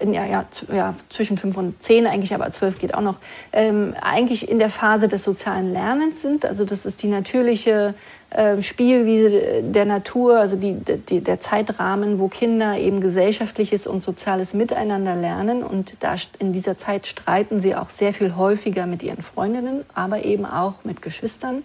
[0.00, 3.16] ja, ja, ja, zwischen fünf und zehn eigentlich, aber zwölf geht auch noch,
[3.52, 6.46] ähm, eigentlich in der Phase des sozialen Lernens sind.
[6.46, 7.94] Also das ist die natürliche
[8.30, 14.54] äh, Spielwiese der Natur, also die, die, der Zeitrahmen, wo Kinder eben gesellschaftliches und soziales
[14.54, 15.62] Miteinander lernen.
[15.64, 20.24] Und da in dieser Zeit streiten sie auch sehr viel häufiger mit ihren Freundinnen, aber
[20.24, 21.64] eben auch mit Geschwistern.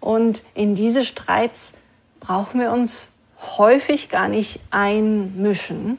[0.00, 1.72] Und in diese Streits
[2.20, 3.08] brauchen wir uns
[3.58, 5.98] häufig gar nicht einmischen,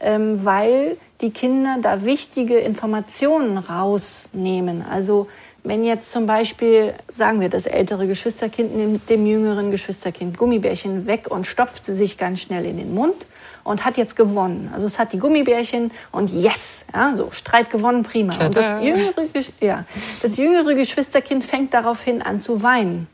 [0.00, 4.84] ähm, weil die Kinder da wichtige Informationen rausnehmen.
[4.88, 5.28] Also
[5.64, 11.26] wenn jetzt zum Beispiel, sagen wir, das ältere Geschwisterkind nimmt dem jüngeren Geschwisterkind Gummibärchen weg
[11.28, 13.26] und stopft sie sich ganz schnell in den Mund
[13.64, 14.70] und hat jetzt gewonnen.
[14.72, 18.32] Also es hat die Gummibärchen und yes, ja, so Streit gewonnen, prima.
[18.46, 19.14] Und das jüngere,
[19.60, 19.84] ja,
[20.22, 23.08] das jüngere Geschwisterkind fängt daraufhin an zu weinen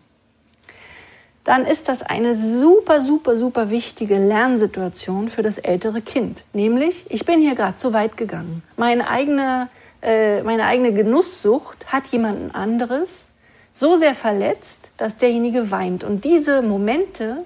[1.45, 6.45] dann ist das eine super, super, super wichtige Lernsituation für das ältere Kind.
[6.53, 8.63] Nämlich, ich bin hier gerade zu weit gegangen.
[8.77, 9.69] Meine eigene,
[10.03, 13.27] äh, meine eigene Genusssucht hat jemanden anderes
[13.73, 16.05] so sehr verletzt, dass derjenige weint.
[16.05, 17.39] Und diese Momente,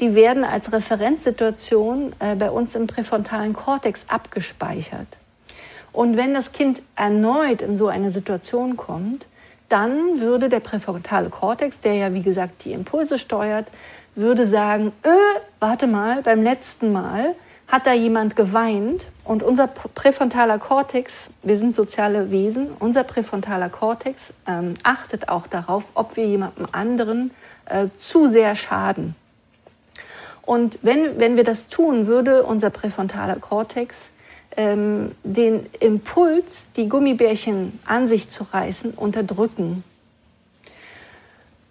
[0.00, 5.08] die werden als Referenzsituation äh, bei uns im präfrontalen Kortex abgespeichert.
[5.92, 9.26] Und wenn das Kind erneut in so eine Situation kommt,
[9.72, 13.72] dann würde der präfrontale Kortex, der ja wie gesagt die Impulse steuert,
[14.14, 15.08] würde sagen, äh,
[15.60, 17.34] warte mal, beim letzten Mal
[17.68, 24.34] hat da jemand geweint und unser präfrontaler Kortex, wir sind soziale Wesen, unser präfrontaler Kortex
[24.46, 27.30] ähm, achtet auch darauf, ob wir jemandem anderen
[27.64, 29.14] äh, zu sehr schaden.
[30.44, 34.10] Und wenn, wenn wir das tun, würde unser präfrontaler Kortex
[34.56, 39.84] ähm, den Impuls, die Gummibärchen an sich zu reißen, unterdrücken.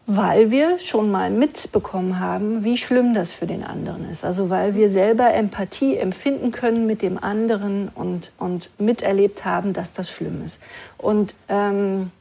[0.08, 4.26] Weil wir schon mal mitbekommen haben, wie schlimm das für den anderen ist.
[4.26, 9.94] Also weil wir selber Empathie empfinden können mit dem anderen und, und miterlebt haben, dass
[9.94, 10.60] das schlimm ist.
[10.98, 12.12] Und ähm,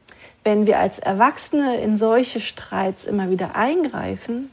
[0.43, 4.49] wenn wir als Erwachsene in solche Streits immer wieder eingreifen,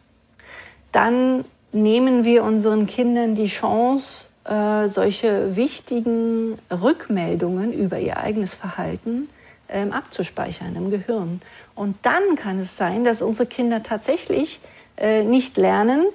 [0.93, 9.29] dann nehmen wir unseren Kindern die Chance, äh, solche wichtigen Rückmeldungen über ihr eigenes Verhalten
[9.69, 11.43] ähm, abzuspeichern im Gehirn.
[11.75, 14.61] Und dann kann es sein, dass unsere Kinder tatsächlich
[14.97, 16.07] äh, nicht lernen,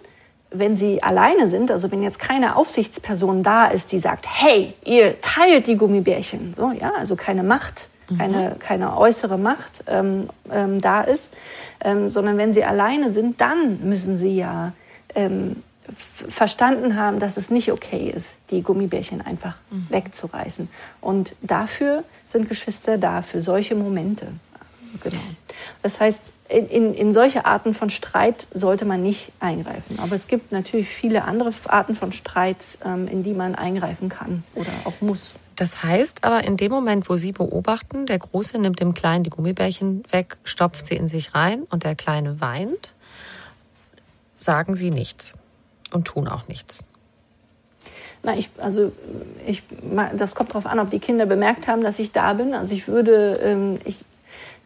[0.49, 5.19] wenn sie alleine sind, also wenn jetzt keine Aufsichtsperson da ist, die sagt, hey, ihr
[5.21, 8.17] teilt die Gummibärchen, so, ja, also keine Macht, mhm.
[8.17, 11.31] keine, keine äußere Macht ähm, ähm, da ist,
[11.83, 14.73] ähm, sondern wenn sie alleine sind, dann müssen sie ja
[15.15, 15.63] ähm,
[15.95, 19.87] verstanden haben, dass es nicht okay ist, die Gummibärchen einfach mhm.
[19.89, 20.69] wegzureißen.
[21.01, 24.27] Und dafür sind Geschwister da, für solche Momente.
[25.01, 25.21] Genau.
[25.81, 29.97] Das heißt, in, in solche Arten von Streit sollte man nicht eingreifen.
[29.99, 34.43] Aber es gibt natürlich viele andere Arten von Streit, ähm, in die man eingreifen kann
[34.53, 35.31] oder auch muss.
[35.55, 39.29] Das heißt aber, in dem Moment, wo Sie beobachten, der Große nimmt dem Kleinen die
[39.29, 42.95] Gummibärchen weg, stopft sie in sich rein und der Kleine weint,
[44.37, 45.35] sagen Sie nichts
[45.93, 46.79] und tun auch nichts.
[48.23, 48.93] Na, ich, also
[49.45, 49.63] ich,
[50.17, 52.53] das kommt darauf an, ob die Kinder bemerkt haben, dass ich da bin.
[52.53, 53.97] Also ich würde, ähm, ich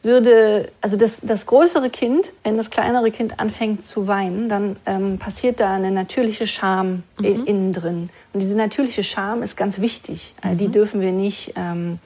[0.03, 5.17] würde, also das, das größere Kind, wenn das kleinere Kind anfängt zu weinen, dann ähm,
[5.17, 7.45] passiert da eine natürliche Scham mhm.
[7.45, 8.09] innen drin.
[8.33, 10.35] Und diese natürliche Scham ist ganz wichtig.
[10.43, 10.57] Mhm.
[10.57, 11.97] Die dürfen wir nicht ähm,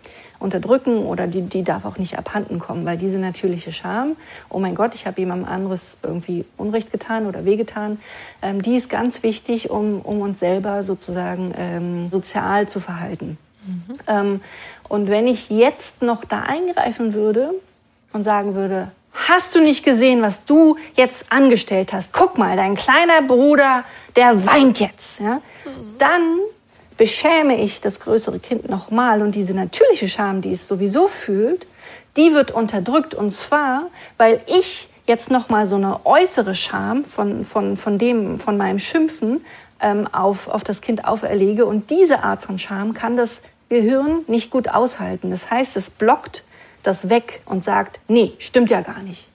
[0.42, 4.16] unterdrücken oder die, die darf auch nicht abhanden kommen, weil diese natürliche Scham,
[4.50, 8.00] oh mein Gott, ich habe jemandem anderes irgendwie Unrecht getan oder wehgetan,
[8.42, 13.38] ähm, die ist ganz wichtig, um, um uns selber sozusagen ähm, sozial zu verhalten.
[13.66, 13.96] Mhm.
[14.08, 14.42] Ähm,
[14.90, 17.52] und wenn ich jetzt noch da eingreifen würde
[18.12, 22.14] und sagen würde, hast du nicht gesehen, was du jetzt angestellt hast?
[22.14, 23.84] Guck mal, dein kleiner Bruder,
[24.16, 25.20] der weint jetzt.
[25.20, 25.42] Ja?
[25.66, 25.98] Mhm.
[25.98, 26.38] Dann
[27.02, 31.66] beschäme ich das größere Kind nochmal und diese natürliche Scham, die es sowieso fühlt,
[32.16, 33.88] die wird unterdrückt und zwar,
[34.20, 39.44] weil ich jetzt nochmal so eine äußere Scham von, von, von dem, von meinem Schimpfen
[39.80, 44.52] ähm, auf, auf das Kind auferlege und diese Art von Scham kann das Gehirn nicht
[44.52, 45.32] gut aushalten.
[45.32, 46.44] Das heißt, es blockt
[46.84, 49.31] das weg und sagt, nee, stimmt ja gar nicht.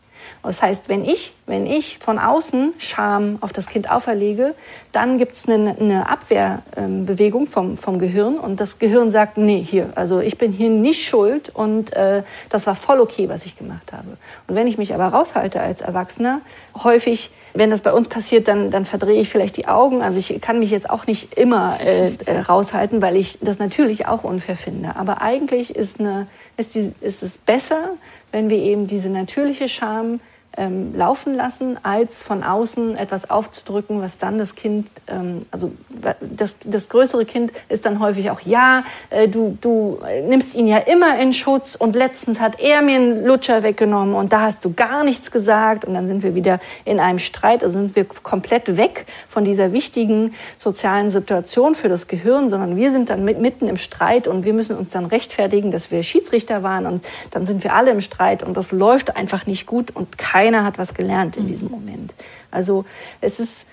[0.46, 4.54] Das heißt, wenn ich, wenn ich von außen Scham auf das Kind auferlege,
[4.92, 9.90] dann gibt es eine, eine Abwehrbewegung vom, vom Gehirn und das Gehirn sagt, nee, hier,
[9.96, 13.92] also ich bin hier nicht schuld und äh, das war voll okay, was ich gemacht
[13.92, 14.16] habe.
[14.46, 16.40] Und wenn ich mich aber raushalte als Erwachsener,
[16.82, 20.02] häufig wenn das bei uns passiert, dann, dann verdrehe ich vielleicht die Augen.
[20.02, 24.06] Also ich kann mich jetzt auch nicht immer äh, äh raushalten, weil ich das natürlich
[24.06, 24.96] auch unfair finde.
[24.96, 26.26] Aber eigentlich ist, eine,
[26.58, 27.92] ist, die, ist es besser,
[28.30, 30.20] wenn wir eben diese natürliche Scham
[30.56, 35.72] ähm, laufen lassen, als von außen etwas aufzudrücken, was dann das Kind, ähm, also
[36.20, 40.78] das, das größere Kind ist dann häufig auch, ja, äh, du, du nimmst ihn ja
[40.78, 44.72] immer in Schutz und letztens hat er mir einen Lutscher weggenommen und da hast du
[44.72, 48.76] gar nichts gesagt und dann sind wir wieder in einem Streit, also sind wir komplett
[48.78, 53.68] weg von dieser wichtigen sozialen Situation für das Gehirn, sondern wir sind dann mit, mitten
[53.68, 57.62] im Streit und wir müssen uns dann rechtfertigen, dass wir Schiedsrichter waren und dann sind
[57.62, 60.94] wir alle im Streit und das läuft einfach nicht gut und kein keiner hat was
[60.94, 61.48] gelernt in mhm.
[61.48, 62.14] diesem Moment.
[62.50, 62.84] Also
[63.20, 63.66] es ist,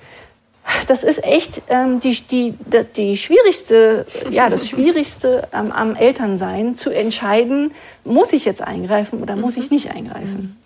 [0.88, 2.54] das ist echt ähm, die, die,
[2.96, 7.72] die schwierigste, ja, das Schwierigste ähm, am Elternsein, zu entscheiden,
[8.04, 9.76] muss ich jetzt eingreifen oder muss ich mhm.
[9.76, 10.42] nicht eingreifen.
[10.42, 10.58] Mhm.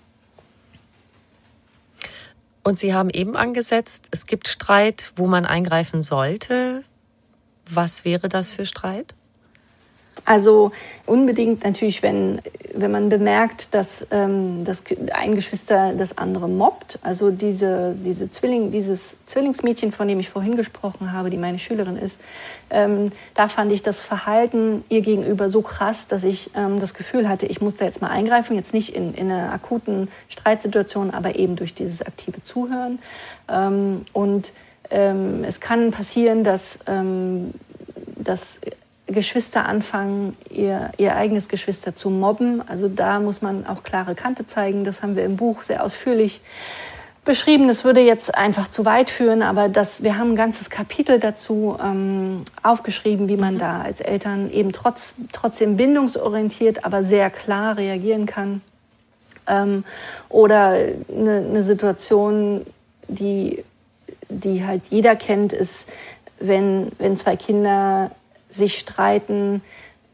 [2.64, 6.84] Und Sie haben eben angesetzt, es gibt Streit, wo man eingreifen sollte.
[7.70, 9.16] Was wäre das für Streit?
[10.26, 10.72] Also
[11.06, 12.42] unbedingt natürlich, wenn,
[12.74, 17.00] wenn man bemerkt, dass, ähm, dass ein Geschwister das andere mobbt.
[17.02, 21.98] Also diese, diese Zwilling, dieses Zwillingsmädchen, von dem ich vorhin gesprochen habe, die meine Schülerin
[21.98, 22.18] ist,
[22.70, 27.30] ähm, da fand ich das Verhalten ihr gegenüber so krass, dass ich ähm, das Gefühl
[27.30, 28.56] hatte, ich muss da jetzt mal eingreifen.
[28.56, 33.00] Jetzt nicht in, in einer akuten Streitsituation, aber eben durch dieses aktive Zuhören.
[33.50, 34.52] Ähm, und
[34.90, 37.54] ähm, es kann passieren, dass, ähm,
[38.16, 38.60] dass
[39.08, 42.62] Geschwister anfangen, ihr, ihr eigenes Geschwister zu mobben.
[42.68, 44.84] Also da muss man auch klare Kante zeigen.
[44.84, 46.42] Das haben wir im Buch sehr ausführlich
[47.24, 47.68] beschrieben.
[47.68, 51.78] Das würde jetzt einfach zu weit führen, aber das, wir haben ein ganzes Kapitel dazu
[51.82, 53.60] ähm, aufgeschrieben, wie man mhm.
[53.60, 58.62] da als Eltern eben trotz, trotzdem bindungsorientiert, aber sehr klar reagieren kann.
[59.46, 59.84] Ähm,
[60.30, 60.76] oder
[61.10, 62.66] eine, eine Situation,
[63.08, 63.64] die,
[64.30, 65.88] die halt jeder kennt, ist,
[66.40, 68.12] wenn, wenn zwei Kinder
[68.50, 69.62] sich streiten,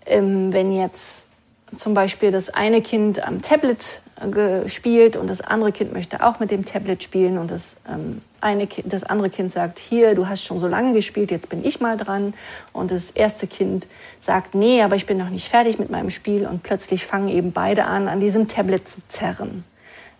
[0.05, 1.25] ähm, wenn jetzt
[1.77, 6.39] zum Beispiel das eine Kind am Tablet äh, spielt und das andere Kind möchte auch
[6.39, 10.27] mit dem Tablet spielen und das, ähm, eine kind, das andere Kind sagt, hier, du
[10.27, 12.33] hast schon so lange gespielt, jetzt bin ich mal dran.
[12.73, 13.87] Und das erste Kind
[14.19, 17.51] sagt, nee, aber ich bin noch nicht fertig mit meinem Spiel und plötzlich fangen eben
[17.53, 19.63] beide an, an diesem Tablet zu zerren.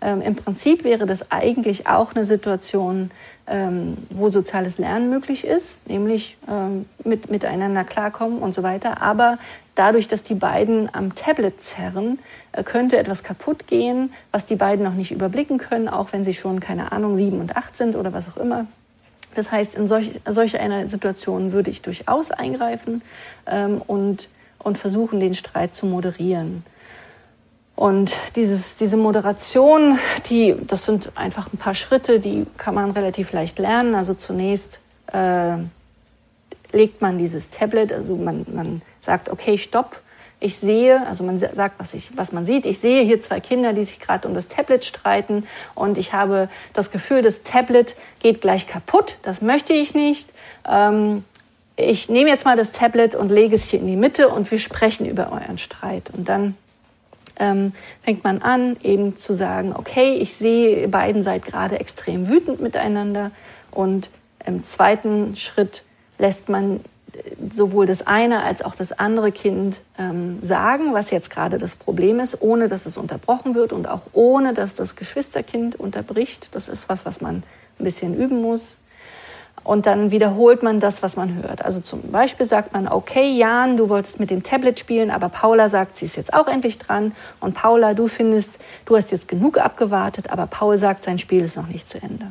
[0.03, 3.09] Ähm, Im Prinzip wäre das eigentlich auch eine Situation,
[3.47, 9.01] ähm, wo soziales Lernen möglich ist, nämlich ähm, mit, miteinander klarkommen und so weiter.
[9.01, 9.37] Aber
[9.75, 12.19] dadurch, dass die beiden am Tablet zerren,
[12.51, 16.33] äh, könnte etwas kaputt gehen, was die beiden noch nicht überblicken können, auch wenn sie
[16.33, 18.65] schon, keine Ahnung, sieben und acht sind oder was auch immer.
[19.35, 23.01] Das heißt, in solch, solch einer Situation würde ich durchaus eingreifen
[23.47, 24.27] ähm, und,
[24.59, 26.63] und versuchen, den Streit zu moderieren.
[27.75, 29.97] Und dieses, diese Moderation,
[30.29, 33.95] die, das sind einfach ein paar Schritte, die kann man relativ leicht lernen.
[33.95, 34.79] Also zunächst
[35.11, 35.55] äh,
[36.71, 39.99] legt man dieses Tablet, also man, man sagt, okay, stopp.
[40.39, 42.65] Ich sehe, also man sagt, was, ich, was man sieht.
[42.65, 46.49] Ich sehe hier zwei Kinder, die sich gerade um das Tablet streiten und ich habe
[46.73, 49.15] das Gefühl, das Tablet geht gleich kaputt.
[49.21, 50.29] Das möchte ich nicht.
[50.69, 51.23] Ähm,
[51.77, 54.59] ich nehme jetzt mal das Tablet und lege es hier in die Mitte und wir
[54.59, 56.11] sprechen über euren Streit.
[56.15, 56.55] Und dann
[57.39, 57.73] ähm,
[58.03, 63.31] fängt man an, eben zu sagen, okay, ich sehe, beiden seid gerade extrem wütend miteinander.
[63.71, 64.09] Und
[64.45, 65.83] im zweiten Schritt
[66.19, 66.75] lässt man
[67.13, 67.19] äh,
[67.51, 72.19] sowohl das eine als auch das andere Kind ähm, sagen, was jetzt gerade das Problem
[72.19, 76.49] ist, ohne dass es unterbrochen wird und auch ohne dass das Geschwisterkind unterbricht.
[76.51, 77.43] Das ist was, was man
[77.79, 78.77] ein bisschen üben muss.
[79.63, 81.63] Und dann wiederholt man das, was man hört.
[81.63, 85.69] Also zum Beispiel sagt man, okay, Jan, du wolltest mit dem Tablet spielen, aber Paula
[85.69, 87.13] sagt, sie ist jetzt auch endlich dran.
[87.39, 91.55] Und Paula, du findest, du hast jetzt genug abgewartet, aber Paul sagt, sein Spiel ist
[91.55, 92.27] noch nicht zu Ende.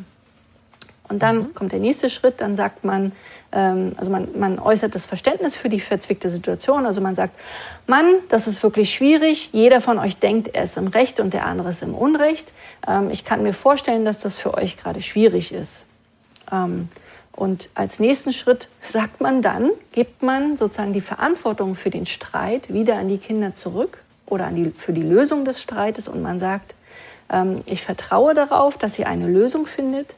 [1.08, 1.54] Und dann mhm.
[1.54, 3.12] kommt der nächste Schritt, dann sagt man,
[3.52, 6.86] ähm, also man, man äußert das Verständnis für die verzwickte Situation.
[6.86, 7.38] Also man sagt,
[7.86, 9.50] Mann, das ist wirklich schwierig.
[9.52, 12.52] Jeder von euch denkt, er ist im Recht und der andere ist im Unrecht.
[12.86, 15.84] Ähm, ich kann mir vorstellen, dass das für euch gerade schwierig ist.
[16.50, 16.88] Ähm,
[17.34, 22.72] und als nächsten Schritt sagt man dann, gibt man sozusagen die Verantwortung für den Streit
[22.72, 26.38] wieder an die Kinder zurück oder an die, für die Lösung des Streites und man
[26.38, 26.74] sagt,
[27.30, 30.14] ähm, ich vertraue darauf, dass ihr eine Lösung findet.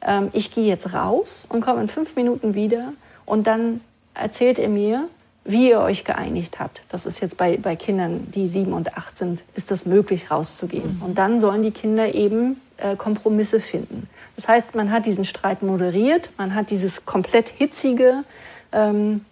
[0.00, 2.92] Ähm, ich gehe jetzt raus und komme in fünf Minuten wieder
[3.26, 3.80] und dann
[4.14, 5.08] erzählt ihr mir,
[5.44, 6.82] wie ihr euch geeinigt habt.
[6.88, 10.96] Das ist jetzt bei, bei Kindern, die sieben und acht sind, ist das möglich, rauszugehen.
[10.96, 11.02] Mhm.
[11.02, 14.08] Und dann sollen die Kinder eben äh, Kompromisse finden.
[14.36, 18.24] Das heißt, man hat diesen Streit moderiert, man hat dieses komplett hitzige
[18.72, 19.24] ähm,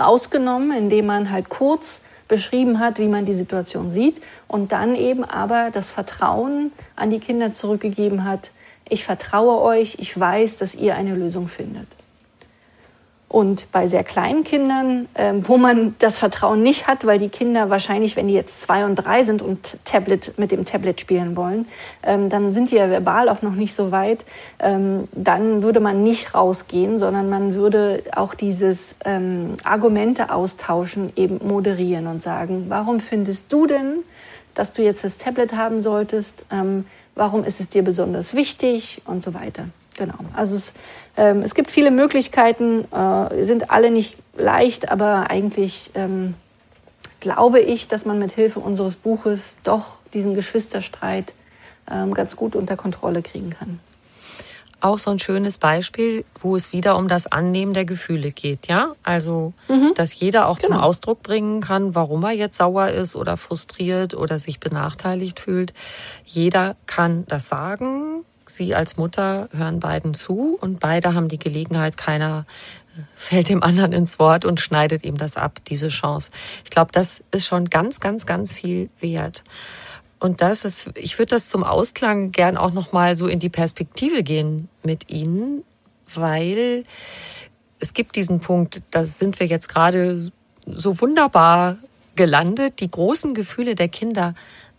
[0.00, 5.24] rausgenommen, indem man halt kurz beschrieben hat, wie man die Situation sieht und dann eben
[5.24, 8.50] aber das Vertrauen an die Kinder zurückgegeben hat,
[8.88, 11.86] ich vertraue euch, ich weiß, dass ihr eine Lösung findet.
[13.28, 17.68] Und bei sehr kleinen Kindern, ähm, wo man das Vertrauen nicht hat, weil die Kinder
[17.68, 21.66] wahrscheinlich, wenn die jetzt zwei und drei sind und Tablet mit dem Tablet spielen wollen,
[22.04, 24.24] ähm, dann sind die ja verbal auch noch nicht so weit.
[24.60, 28.96] Ähm, dann würde man nicht rausgehen, sondern man würde auch dieses
[29.64, 33.98] Argumente austauschen, eben moderieren und sagen, warum findest du denn,
[34.54, 36.46] dass du jetzt das Tablet haben solltest?
[37.14, 39.68] Warum ist es dir besonders wichtig und so weiter.
[39.96, 40.14] Genau.
[40.34, 40.72] Also es,
[41.16, 46.34] ähm, es gibt viele Möglichkeiten, äh, sind alle nicht leicht, aber eigentlich ähm,
[47.20, 51.32] glaube ich, dass man mit Hilfe unseres Buches doch diesen Geschwisterstreit
[51.90, 53.80] ähm, ganz gut unter Kontrolle kriegen kann.
[54.80, 58.94] Auch so ein schönes Beispiel, wo es wieder um das Annehmen der Gefühle geht, ja?
[59.02, 59.92] Also, mhm.
[59.94, 60.74] dass jeder auch genau.
[60.74, 65.72] zum Ausdruck bringen kann, warum er jetzt sauer ist oder frustriert oder sich benachteiligt fühlt.
[66.26, 71.96] Jeder kann das sagen, Sie als Mutter hören beiden zu und beide haben die Gelegenheit,
[71.96, 72.46] keiner
[72.96, 76.30] äh, fällt dem anderen ins Wort und schneidet ihm das ab, diese Chance.
[76.64, 79.44] Ich glaube, das ist schon ganz, ganz, ganz viel wert.
[80.20, 84.22] Und das ist, ich würde das zum Ausklang gern auch nochmal so in die Perspektive
[84.22, 85.64] gehen mit Ihnen,
[86.14, 86.84] weil
[87.78, 90.30] es gibt diesen Punkt, da sind wir jetzt gerade
[90.66, 91.76] so wunderbar
[92.14, 94.34] gelandet, die großen Gefühle der Kinder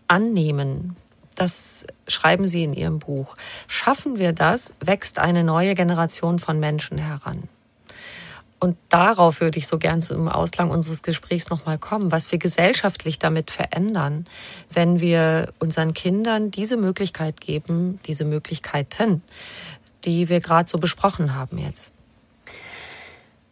[0.07, 0.95] annehmen
[1.36, 3.36] das schreiben Sie in Ihrem Buch.
[3.68, 7.50] Schaffen wir das, wächst eine neue Generation von Menschen heran.
[8.60, 13.20] Und darauf würde ich so gern zum Ausgang unseres Gesprächs nochmal kommen, was wir gesellschaftlich
[13.20, 14.26] damit verändern,
[14.72, 19.22] wenn wir unseren Kindern diese Möglichkeit geben, diese Möglichkeiten,
[20.06, 21.95] die wir gerade so besprochen haben jetzt.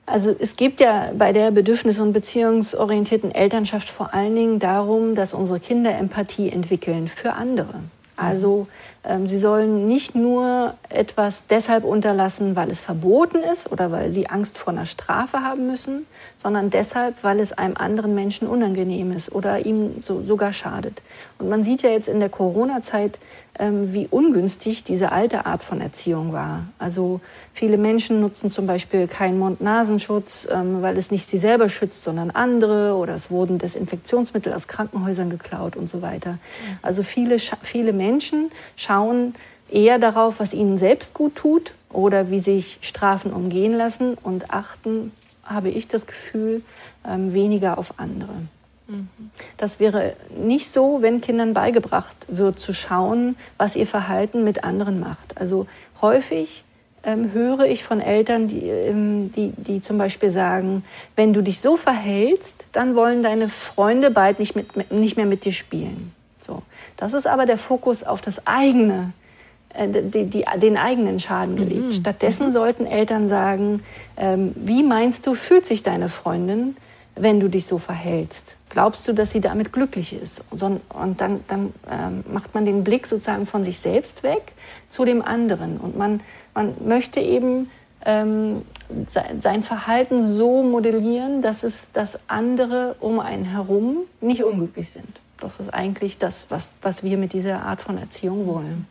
[0.06, 5.34] Also es geht ja bei der bedürfnis- und beziehungsorientierten Elternschaft vor allen Dingen darum, dass
[5.34, 7.76] unsere Kinder Empathie entwickeln für andere.
[8.16, 8.68] Also
[9.06, 14.28] Ähm, sie sollen nicht nur etwas deshalb unterlassen, weil es verboten ist oder weil sie
[14.30, 16.06] Angst vor einer Strafe haben müssen,
[16.38, 21.02] sondern deshalb, weil es einem anderen Menschen unangenehm ist oder ihm so, sogar schadet.
[21.40, 23.20] Und man sieht ja jetzt in der Corona-Zeit,
[23.60, 26.64] ähm, wie ungünstig diese alte Art von Erziehung war.
[26.80, 27.22] Also
[27.54, 32.32] viele Menschen nutzen zum Beispiel keinen Mund-Nasenschutz, ähm, weil es nicht sie selber schützt, sondern
[32.32, 36.40] andere oder es wurden Desinfektionsmittel aus Krankenhäusern geklaut und so weiter.
[36.82, 39.36] Also viele, viele Menschen schauen
[39.70, 45.12] eher darauf, was ihnen selbst gut tut oder wie sich Strafen umgehen lassen und achten,
[45.44, 46.62] habe ich das Gefühl,
[47.08, 48.34] ähm, weniger auf andere.
[49.58, 55.00] Das wäre nicht so, wenn Kindern beigebracht wird, zu schauen, was ihr Verhalten mit anderen
[55.00, 55.38] macht.
[55.38, 55.68] Also
[56.02, 56.64] häufig
[57.04, 60.84] ähm, höre ich von Eltern, die, ähm, die, die zum Beispiel sagen,
[61.16, 65.46] wenn du dich so verhältst, dann wollen deine Freunde bald nicht, mit, nicht mehr mit
[65.46, 66.14] dir spielen.
[66.46, 66.62] So.
[66.98, 69.12] Das ist aber der Fokus auf das eigene,
[69.74, 71.88] äh, die, die, den eigenen Schaden gelegt.
[71.88, 71.94] Mhm.
[71.94, 72.54] Stattdessen mhm.
[72.54, 73.84] sollten Eltern sagen,
[74.16, 76.78] ähm, wie meinst du, fühlt sich deine Freundin,
[77.16, 78.56] wenn du dich so verhältst?
[78.74, 80.44] Glaubst du, dass sie damit glücklich ist?
[80.50, 84.52] Und dann, dann ähm, macht man den Blick sozusagen von sich selbst weg
[84.90, 85.78] zu dem anderen.
[85.78, 86.22] Und man,
[86.56, 87.70] man möchte eben
[88.04, 88.64] ähm,
[89.42, 95.20] sein Verhalten so modellieren, dass es, dass andere um einen herum nicht unglücklich sind.
[95.40, 98.88] Das ist eigentlich das, was, was wir mit dieser Art von Erziehung wollen.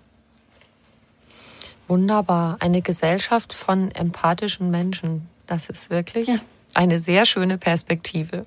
[1.88, 2.56] Wunderbar.
[2.60, 5.28] Eine Gesellschaft von empathischen Menschen.
[5.46, 6.38] Das ist wirklich ja
[6.74, 8.46] eine sehr schöne Perspektive.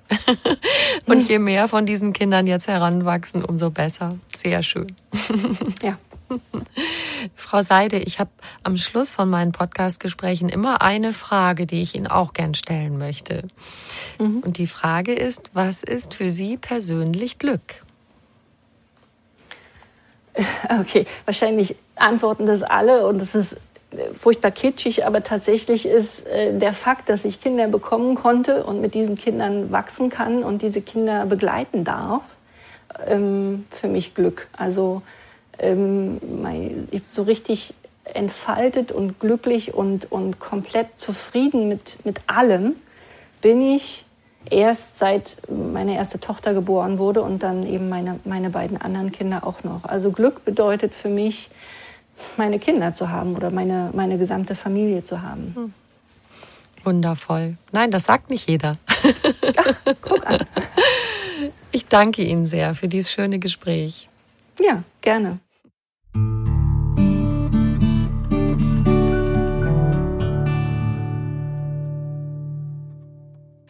[1.06, 4.18] Und je mehr von diesen Kindern jetzt heranwachsen, umso besser.
[4.34, 4.94] Sehr schön.
[5.82, 5.98] Ja.
[7.36, 8.30] Frau Seide, ich habe
[8.64, 13.44] am Schluss von meinen Podcast-Gesprächen immer eine Frage, die ich Ihnen auch gern stellen möchte.
[14.18, 14.38] Mhm.
[14.40, 17.84] Und die Frage ist, was ist für Sie persönlich Glück?
[20.80, 23.56] Okay, wahrscheinlich antworten das alle und es ist
[24.12, 28.94] furchtbar kitschig, aber tatsächlich ist äh, der Fakt, dass ich Kinder bekommen konnte und mit
[28.94, 32.22] diesen Kindern wachsen kann und diese Kinder begleiten darf,
[33.06, 34.48] ähm, für mich Glück.
[34.56, 35.02] Also
[35.58, 36.20] ähm,
[37.08, 37.74] so richtig
[38.14, 42.76] entfaltet und glücklich und, und komplett zufrieden mit, mit allem
[43.40, 44.04] bin ich
[44.50, 49.46] erst seit meine erste Tochter geboren wurde und dann eben meine, meine beiden anderen Kinder
[49.46, 49.84] auch noch.
[49.84, 51.50] Also Glück bedeutet für mich,
[52.36, 55.52] meine Kinder zu haben oder meine, meine gesamte Familie zu haben.
[55.54, 55.74] Hm.
[56.84, 57.56] Wundervoll.
[57.72, 58.76] Nein, das sagt nicht jeder.
[59.56, 60.40] Ach, guck an.
[61.70, 64.08] Ich danke Ihnen sehr für dieses schöne Gespräch.
[64.58, 65.40] Ja, gerne.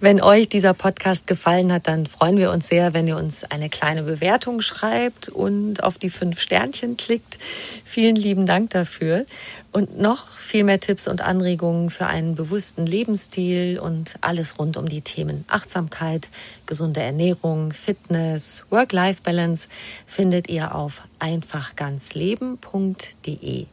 [0.06, 3.68] Wenn euch dieser Podcast gefallen hat, dann freuen wir uns sehr, wenn ihr uns eine
[3.68, 7.38] kleine Bewertung schreibt und auf die fünf Sternchen klickt.
[7.84, 9.26] Vielen lieben Dank dafür.
[9.72, 14.88] Und noch viel mehr Tipps und Anregungen für einen bewussten Lebensstil und alles rund um
[14.88, 16.28] die Themen Achtsamkeit,
[16.66, 19.66] gesunde Ernährung, Fitness, Work-Life-Balance
[20.06, 23.66] findet ihr auf einfachganzleben.de.